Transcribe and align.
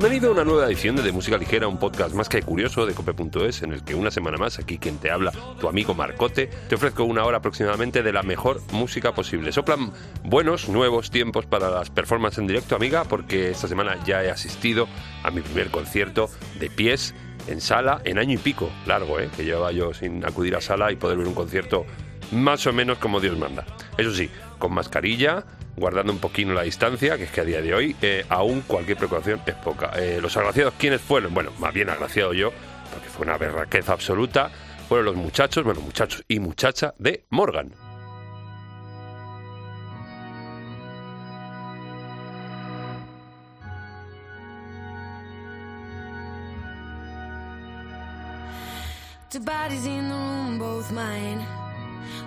Bienvenido 0.00 0.28
a 0.28 0.32
una 0.32 0.44
nueva 0.44 0.66
edición 0.66 0.94
de, 0.94 1.02
de 1.02 1.10
Música 1.10 1.36
Ligera, 1.36 1.66
un 1.66 1.76
podcast 1.76 2.14
más 2.14 2.28
que 2.28 2.40
curioso 2.40 2.86
de 2.86 2.94
cope.es, 2.94 3.64
en 3.64 3.72
el 3.72 3.82
que 3.82 3.96
una 3.96 4.12
semana 4.12 4.36
más, 4.38 4.60
aquí 4.60 4.78
quien 4.78 4.98
te 4.98 5.10
habla, 5.10 5.32
tu 5.60 5.68
amigo 5.68 5.92
Marcote, 5.92 6.46
te 6.68 6.76
ofrezco 6.76 7.02
una 7.02 7.24
hora 7.24 7.38
aproximadamente 7.38 8.04
de 8.04 8.12
la 8.12 8.22
mejor 8.22 8.60
música 8.70 9.12
posible. 9.12 9.50
Soplan 9.50 9.90
buenos, 10.22 10.68
nuevos 10.68 11.10
tiempos 11.10 11.46
para 11.46 11.68
las 11.68 11.90
performances 11.90 12.38
en 12.38 12.46
directo, 12.46 12.76
amiga, 12.76 13.06
porque 13.06 13.50
esta 13.50 13.66
semana 13.66 13.98
ya 14.04 14.22
he 14.22 14.30
asistido 14.30 14.86
a 15.24 15.32
mi 15.32 15.40
primer 15.40 15.72
concierto 15.72 16.30
de 16.60 16.70
pies 16.70 17.12
en 17.48 17.60
sala 17.60 18.00
en 18.04 18.18
año 18.18 18.34
y 18.34 18.38
pico, 18.38 18.70
largo, 18.86 19.18
¿eh? 19.18 19.28
que 19.36 19.44
llevaba 19.44 19.72
yo 19.72 19.92
sin 19.94 20.24
acudir 20.24 20.54
a 20.54 20.60
sala 20.60 20.92
y 20.92 20.96
poder 20.96 21.18
ver 21.18 21.26
un 21.26 21.34
concierto 21.34 21.84
más 22.30 22.64
o 22.68 22.72
menos 22.72 22.98
como 22.98 23.18
Dios 23.18 23.36
manda. 23.36 23.66
Eso 23.96 24.14
sí, 24.14 24.30
con 24.60 24.74
mascarilla, 24.74 25.44
guardando 25.78 26.12
un 26.12 26.18
poquito 26.18 26.52
la 26.52 26.62
distancia, 26.62 27.16
que 27.16 27.24
es 27.24 27.30
que 27.30 27.40
a 27.40 27.44
día 27.44 27.60
de 27.60 27.74
hoy 27.74 27.96
eh, 28.02 28.24
aún 28.28 28.62
cualquier 28.62 28.98
precaución 28.98 29.40
es 29.46 29.54
poca. 29.54 29.92
Eh, 29.96 30.18
los 30.20 30.36
agraciados, 30.36 30.74
¿quiénes 30.78 31.00
fueron? 31.00 31.34
Bueno, 31.34 31.52
más 31.58 31.72
bien 31.72 31.90
agraciado 31.90 32.32
yo, 32.32 32.52
porque 32.92 33.08
fue 33.08 33.26
una 33.26 33.38
berraqueza 33.38 33.92
absoluta, 33.92 34.50
fueron 34.88 35.06
los 35.06 35.16
muchachos, 35.16 35.64
bueno, 35.64 35.80
muchachos 35.80 36.24
y 36.28 36.40
muchacha 36.40 36.94
de 36.98 37.24
Morgan. 37.30 37.72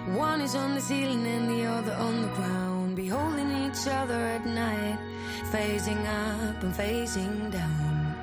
One 0.08 0.42
is 0.42 0.56
on 0.56 0.74
the 0.74 0.82
ceiling 0.82 1.26
and 1.28 1.50
the 1.50 1.66
other 1.66 1.94
on 1.94 2.22
the 2.24 2.28
ground. 2.30 2.96
Beholding 2.96 3.52
each 3.66 3.88
other 3.88 4.16
at 4.16 4.46
night, 4.46 4.98
facing 5.52 6.06
up 6.08 6.64
and 6.64 6.76
facing 6.76 7.52
down. 7.52 8.16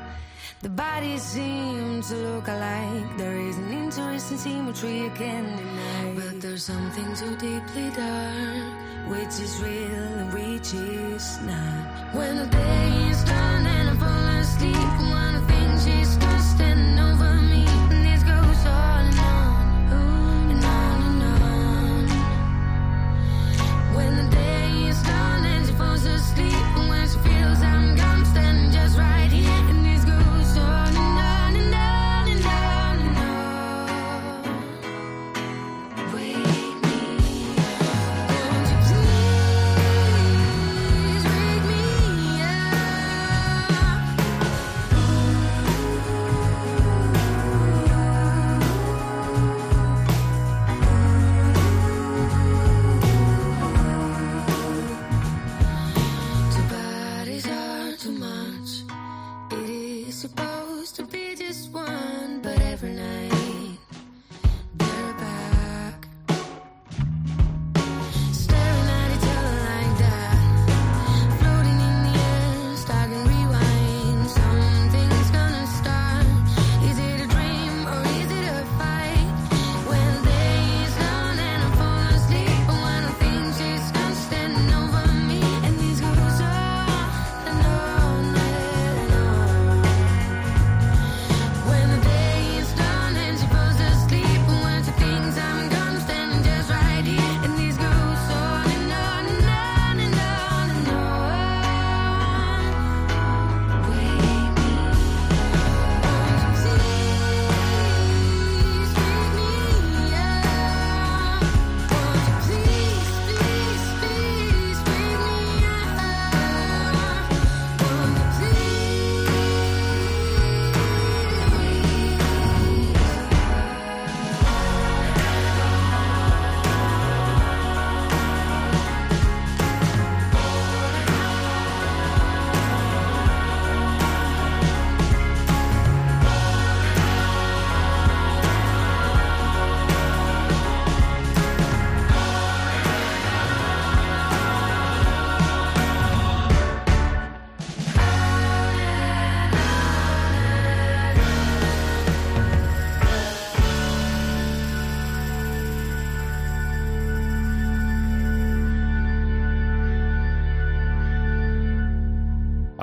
The 0.61 0.69
bodies 0.69 1.23
seem 1.23 2.03
to 2.03 2.15
look 2.15 2.49
alike. 2.49 3.17
There 3.17 3.39
is 3.39 3.57
an 3.59 3.73
interesting 3.73 4.39
symmetry 4.39 5.03
you 5.03 5.11
can't 5.11 5.57
deny. 5.57 6.15
But 6.17 6.41
there's 6.41 6.65
something 6.65 7.15
so 7.15 7.29
deeply 7.37 7.91
dark, 7.91 9.09
which 9.09 9.39
is 9.39 9.63
real 9.63 10.09
and 10.21 10.33
which 10.35 10.75
is 10.75 11.39
not. 11.43 12.13
When 12.13 12.39
the 12.39 12.47
day 12.47 13.09
is 13.09 13.23
done 13.23 13.67
and 13.67 13.91
I 13.91 13.97
fall 14.03 14.27
asleep, 14.41 14.75
of 15.37 15.58
falls 25.79 26.05
asleep, 26.05 26.53
when 26.89 27.09
she 27.09 27.19
feels 27.19 27.63
I'm 27.63 27.95
gone, 27.95 28.25
standing 28.25 28.73
just 28.73 28.99
right 28.99 29.18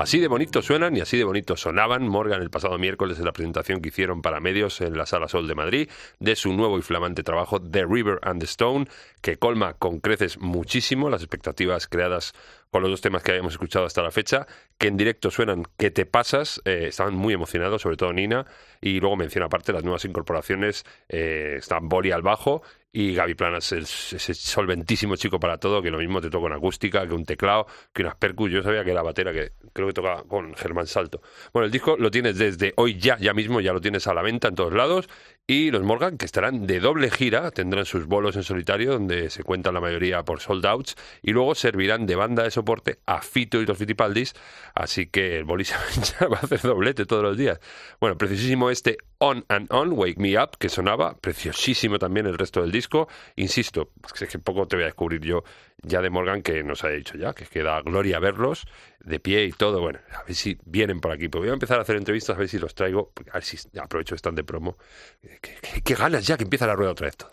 Así 0.06 0.20
de 0.20 0.28
bonito 0.28 0.62
suenan 0.62 0.96
y 0.96 1.00
así 1.00 1.18
de 1.18 1.24
bonito 1.24 1.56
sonaban 1.56 2.06
Morgan 2.06 2.40
el 2.40 2.48
pasado 2.48 2.78
miércoles 2.78 3.18
en 3.18 3.24
la 3.24 3.32
presentación 3.32 3.80
que 3.80 3.88
hicieron 3.88 4.22
para 4.22 4.38
medios 4.38 4.80
en 4.80 4.96
la 4.96 5.04
Sala 5.04 5.26
Sol 5.26 5.48
de 5.48 5.56
Madrid 5.56 5.90
de 6.20 6.36
su 6.36 6.52
nuevo 6.52 6.78
y 6.78 6.82
flamante 6.82 7.24
trabajo 7.24 7.60
The 7.60 7.84
River 7.84 8.20
and 8.22 8.38
the 8.38 8.44
Stone, 8.44 8.86
que 9.20 9.36
colma 9.36 9.74
con 9.74 9.98
creces 9.98 10.38
muchísimo 10.38 11.10
las 11.10 11.22
expectativas 11.22 11.88
creadas 11.88 12.34
con 12.70 12.82
los 12.82 12.90
dos 12.92 13.00
temas 13.00 13.24
que 13.24 13.32
habíamos 13.32 13.54
escuchado 13.54 13.84
hasta 13.84 14.00
la 14.00 14.12
fecha, 14.12 14.46
que 14.78 14.86
en 14.86 14.96
directo 14.96 15.32
suenan 15.32 15.64
que 15.76 15.90
te 15.90 16.06
pasas, 16.06 16.62
eh, 16.64 16.84
estaban 16.86 17.16
muy 17.16 17.34
emocionados, 17.34 17.82
sobre 17.82 17.96
todo 17.96 18.12
Nina, 18.12 18.46
y 18.80 19.00
luego 19.00 19.16
menciona 19.16 19.46
aparte 19.46 19.72
las 19.72 19.82
nuevas 19.82 20.04
incorporaciones, 20.04 20.84
eh, 21.08 21.56
están 21.58 21.88
Boli 21.88 22.12
al 22.12 22.22
bajo 22.22 22.62
y 22.98 23.14
Gaby 23.14 23.34
Planas, 23.34 23.72
el- 23.72 23.82
ese 23.82 24.32
solventísimo 24.32 25.16
chico 25.16 25.38
para 25.38 25.58
todo, 25.58 25.82
que 25.82 25.90
lo 25.90 25.98
mismo 25.98 26.18
te 26.22 26.30
toca 26.30 26.46
una 26.46 26.56
acústica, 26.56 27.06
que 27.06 27.12
un 27.12 27.26
teclado, 27.26 27.66
que 27.92 28.00
unas 28.00 28.14
percus. 28.14 28.50
Yo 28.50 28.62
sabía 28.62 28.82
que 28.84 28.90
era 28.92 29.02
batera, 29.02 29.34
que 29.34 29.52
creo 29.74 29.88
que 29.88 29.92
toca 29.92 30.22
con 30.26 30.54
Germán 30.54 30.86
Salto. 30.86 31.20
Bueno, 31.52 31.66
el 31.66 31.70
disco 31.72 31.96
lo 31.98 32.10
tienes 32.10 32.38
desde 32.38 32.72
hoy 32.76 32.98
ya, 32.98 33.18
ya 33.18 33.34
mismo, 33.34 33.60
ya 33.60 33.74
lo 33.74 33.82
tienes 33.82 34.06
a 34.06 34.14
la 34.14 34.22
venta 34.22 34.48
en 34.48 34.54
todos 34.54 34.72
lados. 34.72 35.10
Y 35.48 35.70
los 35.70 35.84
Morgan, 35.84 36.18
que 36.18 36.26
estarán 36.26 36.66
de 36.66 36.80
doble 36.80 37.08
gira, 37.08 37.52
tendrán 37.52 37.86
sus 37.86 38.06
bolos 38.06 38.34
en 38.34 38.42
solitario, 38.42 38.94
donde 38.94 39.30
se 39.30 39.44
cuentan 39.44 39.74
la 39.74 39.80
mayoría 39.80 40.24
por 40.24 40.40
sold 40.40 40.66
outs, 40.66 40.96
y 41.22 41.30
luego 41.30 41.54
servirán 41.54 42.04
de 42.04 42.16
banda 42.16 42.42
de 42.42 42.50
soporte 42.50 42.98
a 43.06 43.22
Fito 43.22 43.62
y 43.62 43.64
los 43.64 43.78
Fitipaldis, 43.78 44.34
así 44.74 45.06
que 45.06 45.36
el 45.36 45.44
boli 45.44 45.62
va 46.20 46.38
a 46.38 46.40
hacer 46.40 46.62
doblete 46.62 47.06
todos 47.06 47.22
los 47.22 47.36
días. 47.36 47.60
Bueno, 48.00 48.18
preciosísimo 48.18 48.70
este 48.70 48.98
On 49.18 49.44
and 49.48 49.72
On, 49.72 49.92
Wake 49.92 50.18
Me 50.18 50.36
Up, 50.36 50.56
que 50.58 50.68
sonaba, 50.68 51.16
preciosísimo 51.16 52.00
también 52.00 52.26
el 52.26 52.36
resto 52.36 52.62
del 52.62 52.72
disco. 52.72 53.06
Insisto, 53.36 53.92
es 54.20 54.28
que 54.28 54.38
poco 54.40 54.66
te 54.66 54.74
voy 54.74 54.82
a 54.82 54.86
descubrir 54.86 55.20
yo 55.20 55.44
ya 55.80 56.02
de 56.02 56.10
Morgan, 56.10 56.42
que 56.42 56.64
nos 56.64 56.82
ha 56.82 56.88
dicho 56.88 57.16
ya, 57.16 57.34
que 57.34 57.44
es 57.44 57.50
que 57.50 57.62
da 57.62 57.80
gloria 57.82 58.18
verlos 58.18 58.66
de 59.00 59.20
pie 59.20 59.44
y 59.44 59.52
todo. 59.52 59.80
Bueno, 59.80 59.98
a 60.12 60.22
ver 60.24 60.34
si 60.34 60.58
vienen 60.64 61.00
por 61.00 61.12
aquí. 61.12 61.28
Pues 61.28 61.40
voy 61.42 61.50
a 61.50 61.52
empezar 61.52 61.78
a 61.78 61.82
hacer 61.82 61.96
entrevistas, 61.96 62.36
a 62.36 62.38
ver 62.38 62.48
si 62.48 62.58
los 62.58 62.74
traigo, 62.74 63.12
a 63.30 63.34
ver 63.34 63.44
si 63.44 63.58
aprovecho 63.78 64.14
están 64.14 64.34
de 64.34 64.44
promo. 64.44 64.76
Qué, 65.20 65.38
qué- 65.60 65.82
qué 65.82 65.94
ganas 65.94 66.26
ya 66.26 66.36
que 66.36 66.44
empieza 66.44 66.66
la 66.66 66.74
rueda 66.74 66.92
otra 66.92 67.06
vez. 67.06 67.16
todo. 67.16 67.30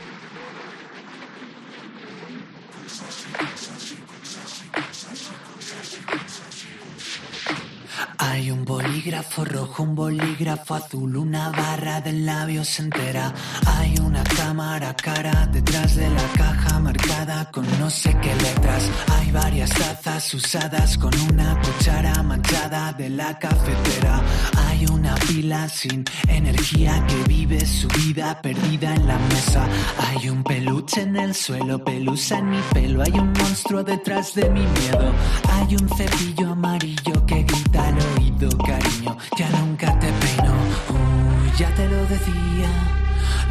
Hay 8.25 8.51
un 8.51 8.63
bolígrafo 8.63 9.43
rojo, 9.43 9.83
un 9.83 9.95
bolígrafo 9.95 10.75
azul, 10.75 11.17
una 11.17 11.49
barra 11.49 11.99
de 12.01 12.13
labios 12.13 12.79
entera. 12.79 13.33
Hay 13.65 13.95
una 13.99 14.23
cámara 14.23 14.95
cara 14.95 15.47
detrás 15.51 15.95
de 15.95 16.09
la 16.09 16.27
caja 16.37 16.79
marcada 16.79 17.51
con 17.51 17.65
no 17.79 17.89
sé 17.89 18.15
qué 18.21 18.33
letras. 18.35 18.89
Hay 19.11 19.31
varias 19.31 19.69
tazas 19.71 20.33
usadas 20.33 20.97
con 20.97 21.13
una 21.31 21.59
cuchara 21.61 22.23
manchada 22.23 22.93
de 22.93 23.09
la 23.09 23.37
cafetera. 23.37 24.21
Hay 24.67 24.85
una 24.85 25.15
pila 25.15 25.67
sin 25.67 26.05
energía 26.27 27.05
que 27.07 27.23
vive 27.27 27.65
su 27.65 27.87
vida 27.89 28.41
perdida 28.41 28.95
en 28.95 29.05
la 29.05 29.17
mesa. 29.17 29.67
Hay 30.07 30.29
un 30.29 30.43
peluche 30.43 31.01
en 31.01 31.17
el 31.17 31.35
suelo, 31.35 31.83
pelusa 31.83 32.39
en 32.39 32.49
mi 32.49 32.61
pelo. 32.73 33.03
Hay 33.03 33.13
un 33.13 33.33
monstruo 33.33 33.83
detrás 33.83 34.33
de 34.33 34.49
mi 34.49 34.61
miedo. 34.61 35.13
Hay 35.51 35.75
un 35.75 35.89
cepillo 35.89 36.51
amarillo 36.51 37.25
que 37.25 37.43
grita 37.43 37.87
al 37.87 38.12
cariño. 38.49 39.17
Ya 39.37 39.49
nunca 39.49 39.87
te 39.99 40.07
peino. 40.07 40.53
Uy, 40.89 41.51
ya 41.57 41.69
te 41.75 41.87
lo 41.87 42.05
decía. 42.05 42.69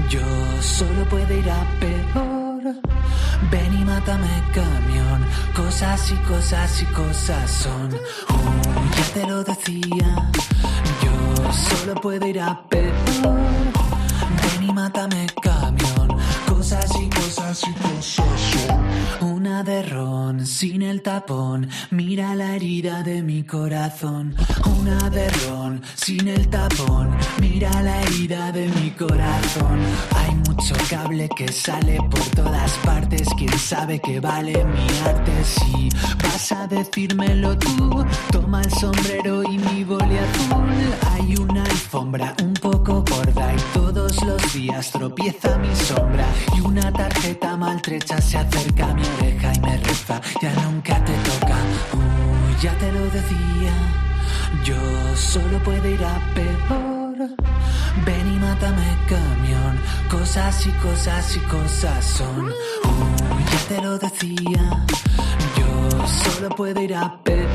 Yo 0.09 0.21
solo 0.61 1.05
puedo 1.09 1.33
ir 1.35 1.51
a 1.51 1.65
peor. 1.81 2.63
Ven 3.51 3.81
y 3.81 3.85
mátame, 3.85 4.29
camión. 4.55 5.27
Cosas 5.55 6.11
y 6.11 6.17
cosas 6.29 6.83
y 6.83 6.87
cosas 6.87 7.51
son. 7.51 7.93
Uy, 7.93 8.91
ya 8.97 9.15
te 9.15 9.27
lo 9.27 9.45
decía. 9.45 10.31
Yo 11.03 11.53
solo 11.53 12.01
puedo 12.01 12.27
ir 12.27 12.41
a 12.41 12.63
peor. 12.69 12.93
Ven 14.43 14.69
y 14.69 14.73
mátame, 14.73 15.27
camión. 15.43 16.17
Cosas 16.49 16.91
y 17.01 17.09
cosas 17.09 17.63
y 17.67 17.73
cosas 17.75 18.22
son. 19.43 19.47
Una 19.47 19.63
de 19.65 19.83
ron 19.83 20.47
sin 20.47 20.83
el 20.83 21.03
tapón. 21.03 21.69
Mira 21.91 22.35
la 22.35 22.55
herida 22.55 23.03
de 23.03 23.23
mi 23.23 23.43
corazón. 23.43 24.35
Una 24.81 25.11
de 25.11 25.29
ron 25.31 25.83
sin 25.97 26.29
el 26.29 26.49
tapón. 26.49 27.11
Mira 27.41 27.83
la 27.83 28.03
herida 28.03 28.53
de 28.53 28.69
mi 28.69 28.91
corazón. 28.93 29.81
Hay 30.17 30.35
mucho 30.49 30.75
cable 30.89 31.29
que 31.37 31.49
sale 31.49 31.99
por 32.11 32.25
todas 32.37 32.73
partes. 32.85 33.27
Quién 33.37 33.59
sabe 33.59 34.01
que 34.01 34.21
vale 34.21 34.65
mi 34.65 34.87
arte. 35.05 35.33
Si 35.45 35.89
vas 36.23 36.53
a 36.53 36.67
decírmelo 36.69 37.59
tú, 37.59 38.05
toma 38.31 38.63
el 38.63 38.71
sombrero 38.73 39.43
y 39.43 39.59
mi 39.59 39.85
boli 39.85 40.19
azul. 40.19 40.71
Hay 41.13 41.35
una 41.37 41.65
alfombra 41.65 42.35
un 42.43 42.55
poco 42.55 43.05
gorda 43.11 43.53
y 43.55 43.61
todos 43.75 44.23
los 44.25 44.53
días 44.53 44.91
tropieza 44.93 45.59
mi 45.59 45.75
sombra. 45.75 46.27
Y 46.57 46.61
una 46.61 46.93
tarjeta 46.93 47.57
maltrecha 47.57 48.21
se 48.21 48.39
acerca 48.39 48.91
a 48.91 48.95
mi 48.95 49.03
oreja 49.19 49.32
y 49.55 49.61
me 49.61 49.77
reza. 49.79 50.21
Ya 50.41 50.53
nunca 50.63 51.05
te 51.05 51.13
toca. 51.13 51.57
Uy, 51.95 52.57
ya 52.61 52.73
te 52.79 52.93
lo 52.93 53.05
decía. 53.07 53.75
Yo 54.65 54.77
solo 55.17 55.59
puedo 55.63 55.89
ir 55.89 56.05
a 56.05 56.21
peor. 56.35 57.17
Ven 58.05 58.35
y 58.35 58.39
mátame, 58.39 58.97
camión. 59.09 59.79
Cosas 60.11 60.67
y 60.67 60.71
cosas 60.87 61.37
y 61.37 61.41
cosas 61.41 62.05
son. 62.05 62.47
Uy, 62.47 63.45
ya 63.51 63.69
te 63.69 63.83
lo 63.83 63.99
decía. 63.99 64.85
Yo 65.59 66.07
solo 66.07 66.49
puedo 66.51 66.81
ir 66.83 66.95
a 66.95 67.19
peor. 67.23 67.49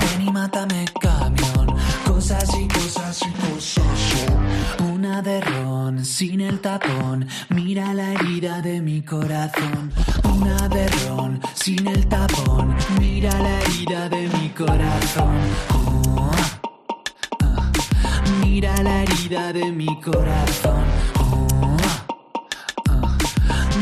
Ven 0.00 0.28
y 0.28 0.30
mátame, 0.30 0.84
camión. 1.00 1.66
Cosas 2.06 2.48
y 2.58 2.68
cosas 2.68 3.20
y 3.22 3.30
cosas 3.32 3.75
Una 5.16 5.22
de 5.22 5.40
ron 5.40 6.04
sin 6.04 6.42
el 6.42 6.60
tapón. 6.60 7.26
Mira 7.48 7.94
la 7.94 8.12
herida 8.12 8.60
de 8.60 8.82
mi 8.82 9.00
corazón. 9.00 9.90
Una 10.24 10.68
de 10.68 10.86
ron 10.88 11.40
sin 11.54 11.86
el 11.86 12.06
tapón. 12.06 12.76
Mira 13.00 13.30
la 13.40 13.60
herida 13.62 14.10
de 14.10 14.28
mi 14.28 14.50
corazón. 14.50 15.38
Oh, 15.72 16.32
ah. 16.32 16.60
Mira 18.42 18.76
la 18.82 19.04
herida 19.04 19.54
de 19.54 19.72
mi 19.72 19.98
corazón. 20.02 20.84
Ah. 22.90 23.06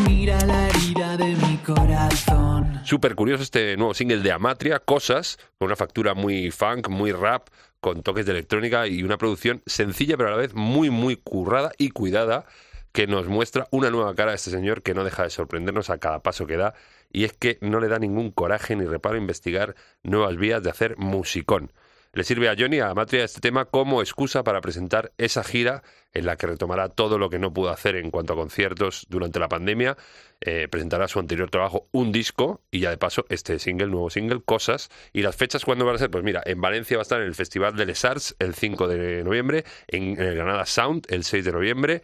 Mira 0.07 0.39
la 0.47 0.69
herida 0.69 1.17
de 1.17 1.35
mi 1.35 1.57
corazón. 1.67 2.81
Súper 2.85 3.17
curioso 3.17 3.43
este 3.43 3.77
nuevo 3.77 3.93
single 3.93 4.19
de 4.19 4.31
Amatria, 4.31 4.79
Cosas, 4.79 5.39
con 5.59 5.67
una 5.67 5.75
factura 5.75 6.15
muy 6.15 6.53
funk, 6.53 6.89
muy 6.89 7.11
rap, 7.11 7.49
con 7.85 8.03
toques 8.03 8.25
de 8.25 8.33
electrónica 8.33 8.87
y 8.87 9.03
una 9.03 9.19
producción 9.19 9.63
sencilla 9.67 10.17
pero 10.17 10.31
a 10.31 10.33
la 10.33 10.39
vez 10.39 10.55
muy, 10.55 10.89
muy 10.89 11.17
currada 11.17 11.71
y 11.77 11.91
cuidada 11.91 12.47
que 12.93 13.07
nos 13.07 13.29
muestra 13.29 13.69
una 13.73 13.91
nueva 13.91 14.15
cara 14.15 14.31
de 14.31 14.37
este 14.37 14.51
señor 14.51 14.83
que 14.83 14.95
no 14.95 15.05
deja 15.05 15.25
de 15.25 15.29
sorprendernos 15.29 15.91
a 15.91 15.99
cada 15.99 16.23
paso 16.23 16.47
que 16.47 16.57
da 16.57 16.73
y 17.13 17.25
es 17.25 17.35
que 17.35 17.59
no 17.61 17.81
le 17.81 17.89
da 17.89 17.99
ningún 17.99 18.31
coraje 18.31 18.75
ni 18.75 18.87
reparo 18.87 19.19
investigar 19.19 19.75
nuevas 20.03 20.39
vías 20.39 20.63
de 20.63 20.71
hacer 20.71 20.97
musicón. 20.97 21.73
Le 22.15 22.23
sirve 22.23 22.49
a 22.49 22.55
Johnny, 22.57 22.79
a 22.79 22.91
Amatria, 22.91 23.25
este 23.25 23.41
tema 23.41 23.65
como 23.65 24.01
excusa 24.01 24.45
para 24.45 24.61
presentar 24.61 25.13
esa 25.19 25.43
gira 25.43 25.83
en 26.13 26.27
la 26.27 26.37
que 26.37 26.47
retomará 26.47 26.89
todo 26.89 27.19
lo 27.19 27.29
que 27.29 27.41
no 27.41 27.53
pudo 27.53 27.71
hacer 27.71 27.97
en 27.97 28.13
cuanto 28.13 28.35
a 28.35 28.37
conciertos 28.37 29.05
durante 29.09 29.41
la 29.41 29.49
pandemia. 29.49 29.97
Eh, 30.41 30.69
presentará 30.71 31.09
su 31.09 31.19
anterior 31.19 31.51
trabajo, 31.51 31.89
un 31.91 32.13
disco, 32.13 32.63
y 32.71 32.79
ya 32.79 32.91
de 32.91 32.99
paso 32.99 33.25
este 33.31 33.59
single, 33.59 33.89
nuevo 33.89 34.11
single, 34.11 34.43
Cosas. 34.45 34.91
¿Y 35.13 35.23
las 35.23 35.35
fechas 35.35 35.65
cuándo 35.65 35.85
van 35.85 35.97
a 35.97 35.99
ser? 35.99 36.09
Pues 36.09 36.23
mira, 36.23 36.41
en 36.47 36.61
Valencia 36.61 36.97
va 36.97 37.01
a 37.01 37.03
estar 37.03 37.21
en 37.21 37.27
el 37.27 37.35
Festival 37.35 37.75
de 37.75 37.85
Les 37.85 38.05
Arts 38.05 38.37
el 38.39 38.55
5 38.55 38.87
de 38.87 39.25
noviembre, 39.25 39.65
en, 39.89 40.17
el 40.21 40.37
Granada 40.37 40.67
Sound 40.67 41.07
el 41.09 41.25
6 41.25 41.45
de 41.45 41.51
noviembre, 41.51 42.03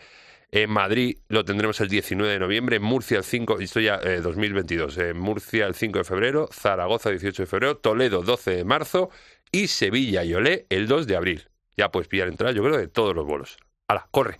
en 0.52 0.68
Madrid 0.68 1.18
lo 1.28 1.44
tendremos 1.44 1.80
el 1.80 1.88
19 1.88 2.32
de 2.32 2.40
noviembre, 2.40 2.76
en 2.76 2.82
Murcia 2.82 3.18
el 3.18 3.24
5, 3.24 3.60
esto 3.60 3.78
ya 3.78 4.00
eh, 4.02 4.20
2022, 4.20 4.98
en 4.98 5.16
Murcia 5.16 5.66
el 5.66 5.76
5 5.76 5.98
de 5.98 6.04
febrero, 6.04 6.48
Zaragoza 6.52 7.10
18 7.10 7.42
de 7.42 7.46
febrero, 7.46 7.76
Toledo 7.76 8.22
12 8.22 8.56
de 8.56 8.64
marzo 8.64 9.10
y 9.52 9.69
Sevilla 9.69 10.25
y 10.25 10.35
Olé 10.35 10.67
el 10.70 10.87
2 10.87 11.06
de 11.06 11.17
abril. 11.17 11.49
Ya 11.76 11.91
puedes 11.91 12.08
pillar 12.08 12.29
entrada, 12.29 12.52
yo 12.52 12.62
creo, 12.62 12.76
de 12.76 12.88
todos 12.88 13.14
los 13.14 13.26
bolos. 13.26 13.56
¡Hala, 13.88 14.08
corre! 14.11 14.38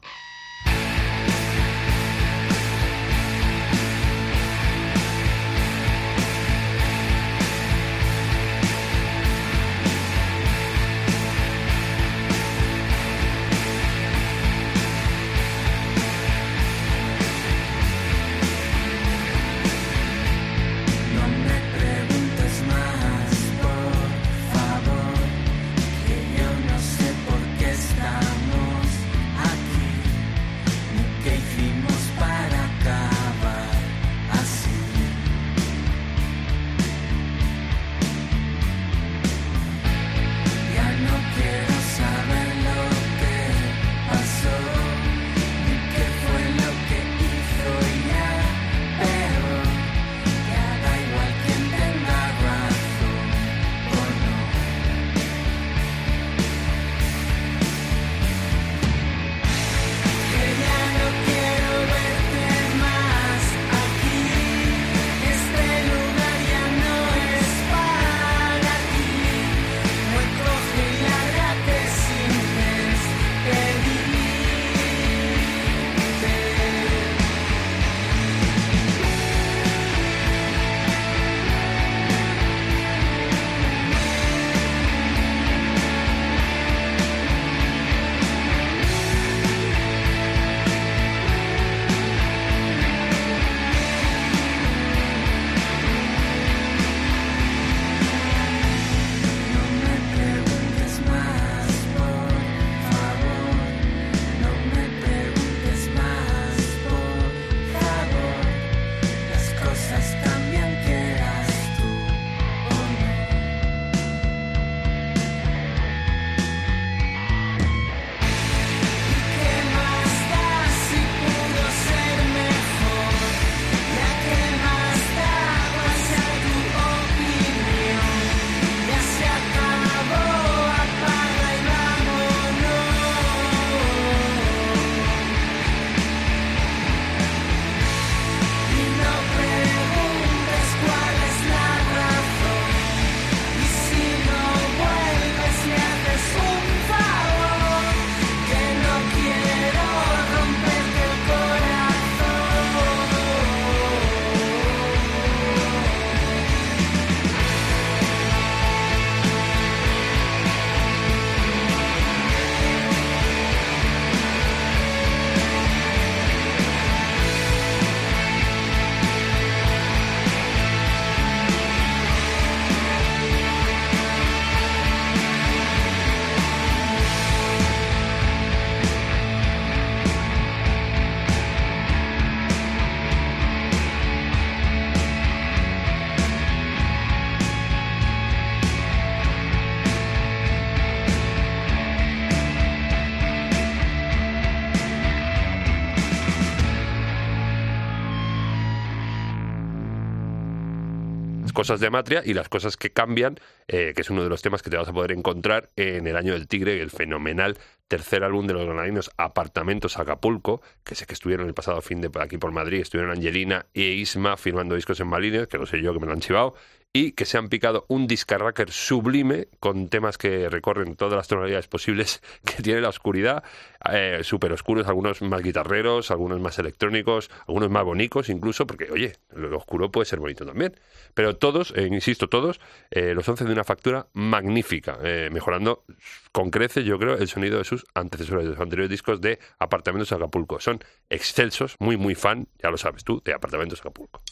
Cosas 201.61 201.81
de 201.81 201.91
Matria 201.91 202.23
y 202.25 202.33
las 202.33 202.49
cosas 202.49 202.79
que 202.79 202.91
cambian, 202.91 203.39
eh, 203.69 203.93
que 203.95 204.01
es 204.01 204.09
uno 204.09 204.23
de 204.23 204.31
los 204.31 204.41
temas 204.41 204.63
que 204.63 204.71
te 204.71 204.79
vas 204.79 204.89
a 204.89 204.95
poder 204.95 205.13
encontrar 205.13 205.69
en 205.77 206.07
el 206.07 206.17
año 206.17 206.33
del 206.33 206.49
tigre, 206.49 206.81
el 206.81 206.89
fenomenal 206.91 207.59
tercer 207.87 208.25
álbum 208.25 208.47
de 208.47 208.55
los 208.55 208.65
granadinos 208.65 209.11
Apartamentos 209.19 209.99
Acapulco, 209.99 210.63
que 210.85 210.95
sé 210.95 211.05
que 211.05 211.13
estuvieron 211.13 211.49
el 211.49 211.53
pasado 211.53 211.83
fin 211.83 212.01
de 212.01 212.11
aquí 212.19 212.39
por 212.39 212.51
Madrid, 212.51 212.81
estuvieron 212.81 213.15
Angelina 213.15 213.67
e 213.75 213.83
Isma 213.83 214.39
firmando 214.39 214.75
discos 214.75 215.01
en 215.01 215.09
Malines, 215.09 215.49
que 215.49 215.59
no 215.59 215.67
sé 215.67 215.83
yo 215.83 215.93
que 215.93 216.01
me 216.01 216.07
lo 216.07 216.13
han 216.13 216.21
chivado, 216.21 216.55
y 216.93 217.13
que 217.13 217.25
se 217.25 217.39
han 217.39 217.49
picado 217.49 217.85
un 217.89 218.09
discarracker 218.09 218.73
sublime 218.73 219.47
con 219.61 219.89
temas 219.89 220.19
que 220.19 220.49
recorren 220.49 220.97
todas 220.97 221.15
las 221.15 221.29
tonalidades 221.29 221.69
posibles 221.69 222.21
que 222.45 222.63
tiene 222.63 222.81
la 222.81 222.89
oscuridad, 222.89 223.45
eh, 223.91 224.21
súper 224.23 224.53
oscuros, 224.53 224.89
algunos 224.89 225.23
más 225.23 225.43
guitarreros, 225.43 226.11
algunos 226.11 226.41
más 226.41 226.59
electrónicos, 226.59 227.31
algunos 227.47 227.71
más 227.71 227.85
bonicos 227.85 228.29
incluso, 228.29 228.67
porque 228.67 228.91
oye, 228.91 229.13
lo 229.35 229.57
oscuro 229.57 229.91
puede 229.93 230.07
ser 230.07 230.19
bonito 230.19 230.45
también. 230.45 230.75
Pero 231.15 231.37
todos, 231.37 231.73
eh, 231.77 231.87
insisto, 231.87 232.29
todos, 232.29 232.61
eh, 232.91 233.15
los 233.15 233.29
11 233.29 233.45
de 233.45 233.53
una 233.53 233.65
factura 233.65 234.09
magnífica, 234.13 234.99
eh, 235.03 235.29
mejorando 235.31 235.85
con 236.33 236.51
creces, 236.51 236.85
yo 236.85 236.99
creo, 236.99 237.17
el 237.17 237.29
sonido 237.29 237.59
de 237.59 237.65
sus 237.65 237.85
antecesores, 237.95 238.47
de 238.47 238.53
sus 238.53 238.61
anteriores 238.61 238.91
discos 238.91 239.21
de 239.21 239.39
Apartamentos 239.59 240.11
Acapulco. 240.13 240.59
Son 240.59 240.81
excelsos, 241.09 241.77
muy, 241.79 241.97
muy 241.97 242.17
fan, 242.17 242.49
ya 242.61 242.71
lo 242.71 242.77
sabes 242.77 243.05
tú, 243.05 243.23
de 243.25 243.33
Apartamentos 243.33 243.81
Acapulco. 243.81 244.23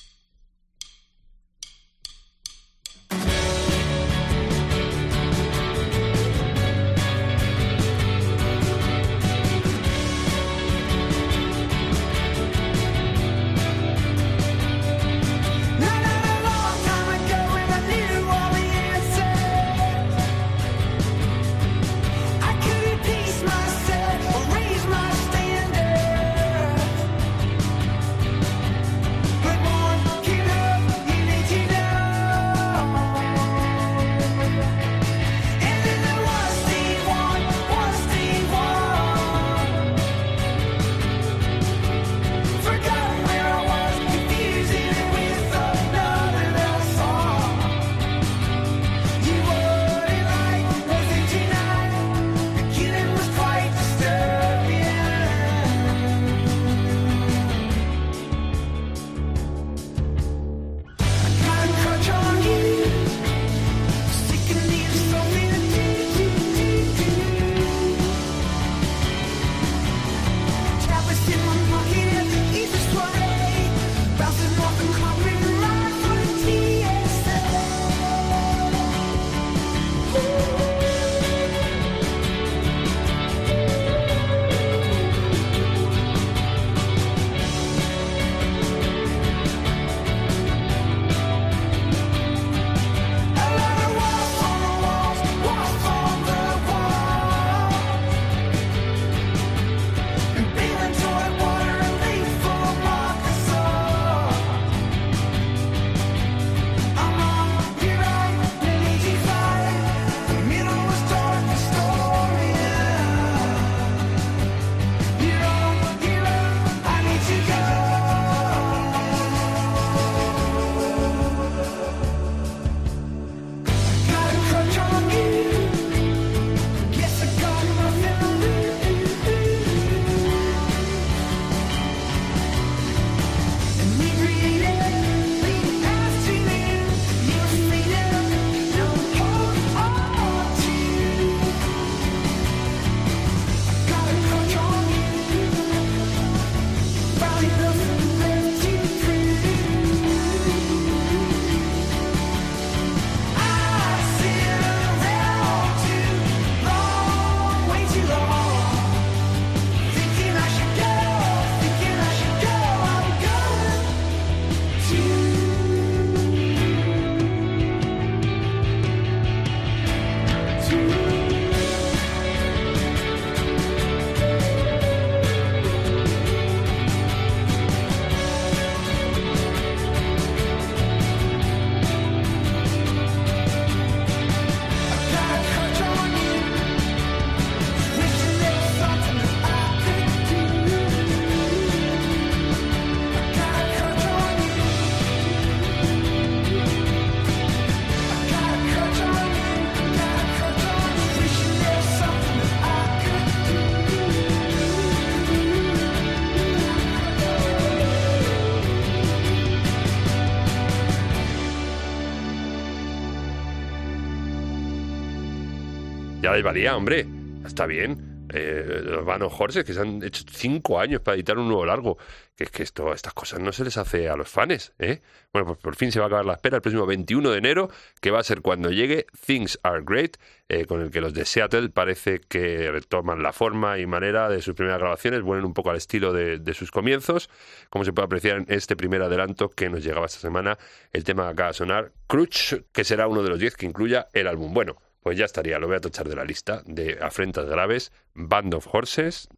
Ya 216.28 216.42
valía, 216.42 216.76
hombre. 216.76 217.06
Está 217.46 217.64
bien. 217.64 218.26
Eh, 218.34 218.82
los 218.84 219.02
vanos 219.06 219.32
Horses, 219.38 219.64
que 219.64 219.72
se 219.72 219.80
han 219.80 220.02
hecho 220.02 220.24
cinco 220.30 220.78
años 220.78 221.00
para 221.00 221.14
editar 221.14 221.38
un 221.38 221.48
nuevo 221.48 221.64
largo. 221.64 221.96
Que 222.36 222.44
es 222.44 222.50
que 222.50 222.62
esto, 222.62 222.92
estas 222.92 223.14
cosas 223.14 223.40
no 223.40 223.50
se 223.50 223.64
les 223.64 223.78
hace 223.78 224.10
a 224.10 224.14
los 224.14 224.28
fans, 224.28 224.74
¿eh? 224.78 225.00
Bueno, 225.32 225.46
pues 225.46 225.58
por 225.58 225.74
fin 225.74 225.90
se 225.90 226.00
va 226.00 226.04
a 226.04 226.08
acabar 226.08 226.26
la 226.26 226.34
espera 226.34 226.56
el 226.56 226.62
próximo 226.62 226.84
21 226.84 227.30
de 227.30 227.38
enero, 227.38 227.70
que 228.02 228.10
va 228.10 228.20
a 228.20 228.22
ser 228.22 228.42
cuando 228.42 228.70
llegue 228.70 229.06
Things 229.24 229.58
Are 229.62 229.80
Great, 229.82 230.18
eh, 230.50 230.66
con 230.66 230.82
el 230.82 230.90
que 230.90 231.00
los 231.00 231.14
de 231.14 231.24
Seattle 231.24 231.70
parece 231.70 232.20
que 232.20 232.70
retoman 232.70 233.22
la 233.22 233.32
forma 233.32 233.78
y 233.78 233.86
manera 233.86 234.28
de 234.28 234.42
sus 234.42 234.54
primeras 234.54 234.80
grabaciones, 234.80 235.22
vuelven 235.22 235.46
un 235.46 235.54
poco 235.54 235.70
al 235.70 235.76
estilo 235.76 236.12
de, 236.12 236.38
de 236.38 236.54
sus 236.54 236.70
comienzos, 236.70 237.30
como 237.70 237.86
se 237.86 237.94
puede 237.94 238.04
apreciar 238.04 238.36
en 238.36 238.46
este 238.48 238.76
primer 238.76 239.00
adelanto 239.00 239.48
que 239.48 239.70
nos 239.70 239.82
llegaba 239.82 240.04
esta 240.04 240.20
semana, 240.20 240.58
el 240.92 241.04
tema 241.04 241.24
que 241.24 241.30
acaba 241.30 241.48
de 241.48 241.54
sonar, 241.54 241.92
Crutch, 242.06 242.54
que 242.70 242.84
será 242.84 243.08
uno 243.08 243.22
de 243.22 243.30
los 243.30 243.38
10 243.38 243.56
que 243.56 243.64
incluya 243.64 244.08
el 244.12 244.28
álbum. 244.28 244.52
Bueno, 244.52 244.76
pues 245.00 245.16
ya 245.18 245.24
estaría, 245.24 245.58
lo 245.58 245.66
voy 245.66 245.76
a 245.76 245.80
tachar 245.80 246.08
de 246.08 246.16
la 246.16 246.24
lista 246.24 246.62
de 246.66 246.98
afrentas 247.00 247.46
graves, 247.46 247.92
Band 248.14 248.54
of 248.54 248.66
Horses, 248.72 249.28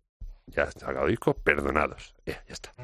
ya 0.46 0.64
está 0.64 0.86
sacado 0.86 1.06
disco, 1.06 1.34
perdonados. 1.34 2.14
Ya, 2.26 2.42
ya 2.46 2.52
está. 2.52 2.74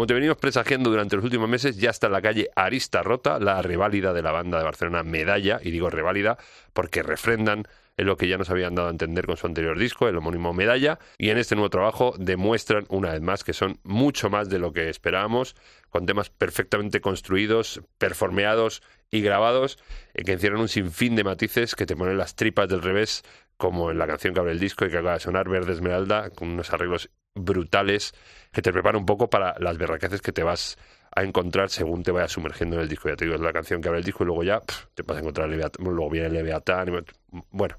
Como 0.00 0.06
te 0.06 0.14
venimos 0.14 0.38
presagiando 0.38 0.88
durante 0.88 1.16
los 1.16 1.26
últimos 1.26 1.46
meses, 1.46 1.76
ya 1.76 1.90
está 1.90 2.06
en 2.06 2.14
la 2.14 2.22
calle 2.22 2.48
Arista 2.56 3.02
Rota, 3.02 3.38
la 3.38 3.60
reválida 3.60 4.14
de 4.14 4.22
la 4.22 4.32
banda 4.32 4.56
de 4.56 4.64
Barcelona 4.64 5.02
Medalla, 5.02 5.60
y 5.62 5.70
digo 5.70 5.90
reválida 5.90 6.38
porque 6.72 7.02
refrendan 7.02 7.64
en 7.98 8.06
lo 8.06 8.16
que 8.16 8.26
ya 8.26 8.38
nos 8.38 8.48
habían 8.48 8.74
dado 8.74 8.88
a 8.88 8.92
entender 8.92 9.26
con 9.26 9.36
su 9.36 9.46
anterior 9.46 9.78
disco, 9.78 10.08
el 10.08 10.16
homónimo 10.16 10.54
Medalla, 10.54 10.98
y 11.18 11.28
en 11.28 11.36
este 11.36 11.54
nuevo 11.54 11.68
trabajo 11.68 12.14
demuestran 12.18 12.86
una 12.88 13.12
vez 13.12 13.20
más 13.20 13.44
que 13.44 13.52
son 13.52 13.78
mucho 13.82 14.30
más 14.30 14.48
de 14.48 14.58
lo 14.58 14.72
que 14.72 14.88
esperábamos, 14.88 15.54
con 15.90 16.06
temas 16.06 16.30
perfectamente 16.30 17.02
construidos, 17.02 17.82
performeados 17.98 18.82
y 19.10 19.20
grabados, 19.20 19.78
que 20.14 20.32
encierran 20.32 20.62
un 20.62 20.68
sinfín 20.68 21.14
de 21.14 21.24
matices 21.24 21.74
que 21.74 21.84
te 21.84 21.94
ponen 21.94 22.16
las 22.16 22.36
tripas 22.36 22.70
del 22.70 22.80
revés, 22.80 23.22
como 23.58 23.90
en 23.90 23.98
la 23.98 24.06
canción 24.06 24.32
que 24.32 24.40
abre 24.40 24.52
el 24.52 24.60
disco 24.60 24.86
y 24.86 24.88
que 24.88 24.96
acaba 24.96 25.12
de 25.12 25.20
sonar, 25.20 25.50
Verde 25.50 25.74
Esmeralda, 25.74 26.30
con 26.30 26.48
unos 26.48 26.72
arreglos 26.72 27.10
brutales 27.34 28.14
que 28.52 28.62
te 28.62 28.72
preparan 28.72 29.00
un 29.00 29.06
poco 29.06 29.28
para 29.30 29.54
las 29.58 29.78
berraqueces 29.78 30.22
que 30.22 30.32
te 30.32 30.42
vas 30.42 30.76
a 31.14 31.22
encontrar 31.22 31.70
según 31.70 32.02
te 32.02 32.10
vayas 32.12 32.32
sumergiendo 32.32 32.76
en 32.76 32.82
el 32.82 32.88
disco. 32.88 33.08
Ya 33.08 33.16
te 33.16 33.24
digo, 33.24 33.34
es 33.36 33.40
la 33.40 33.52
canción 33.52 33.80
que 33.80 33.88
abre 33.88 34.00
el 34.00 34.04
disco 34.04 34.24
y 34.24 34.26
luego 34.26 34.42
ya 34.42 34.60
te 34.94 35.02
vas 35.02 35.16
a 35.16 35.20
encontrar 35.20 35.48
Leviatán, 35.48 35.84
luego 35.84 36.10
viene 36.10 36.30
Leviatán. 36.30 36.88
y- 36.88 37.40
Bueno, 37.50 37.76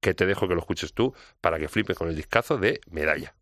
que 0.00 0.14
te 0.14 0.26
dejo 0.26 0.48
que 0.48 0.54
lo 0.54 0.60
escuches 0.60 0.92
tú 0.94 1.14
para 1.40 1.58
que 1.58 1.68
flipes 1.68 1.96
con 1.96 2.08
el 2.08 2.16
discazo 2.16 2.58
de 2.58 2.80
Medalla. 2.90 3.34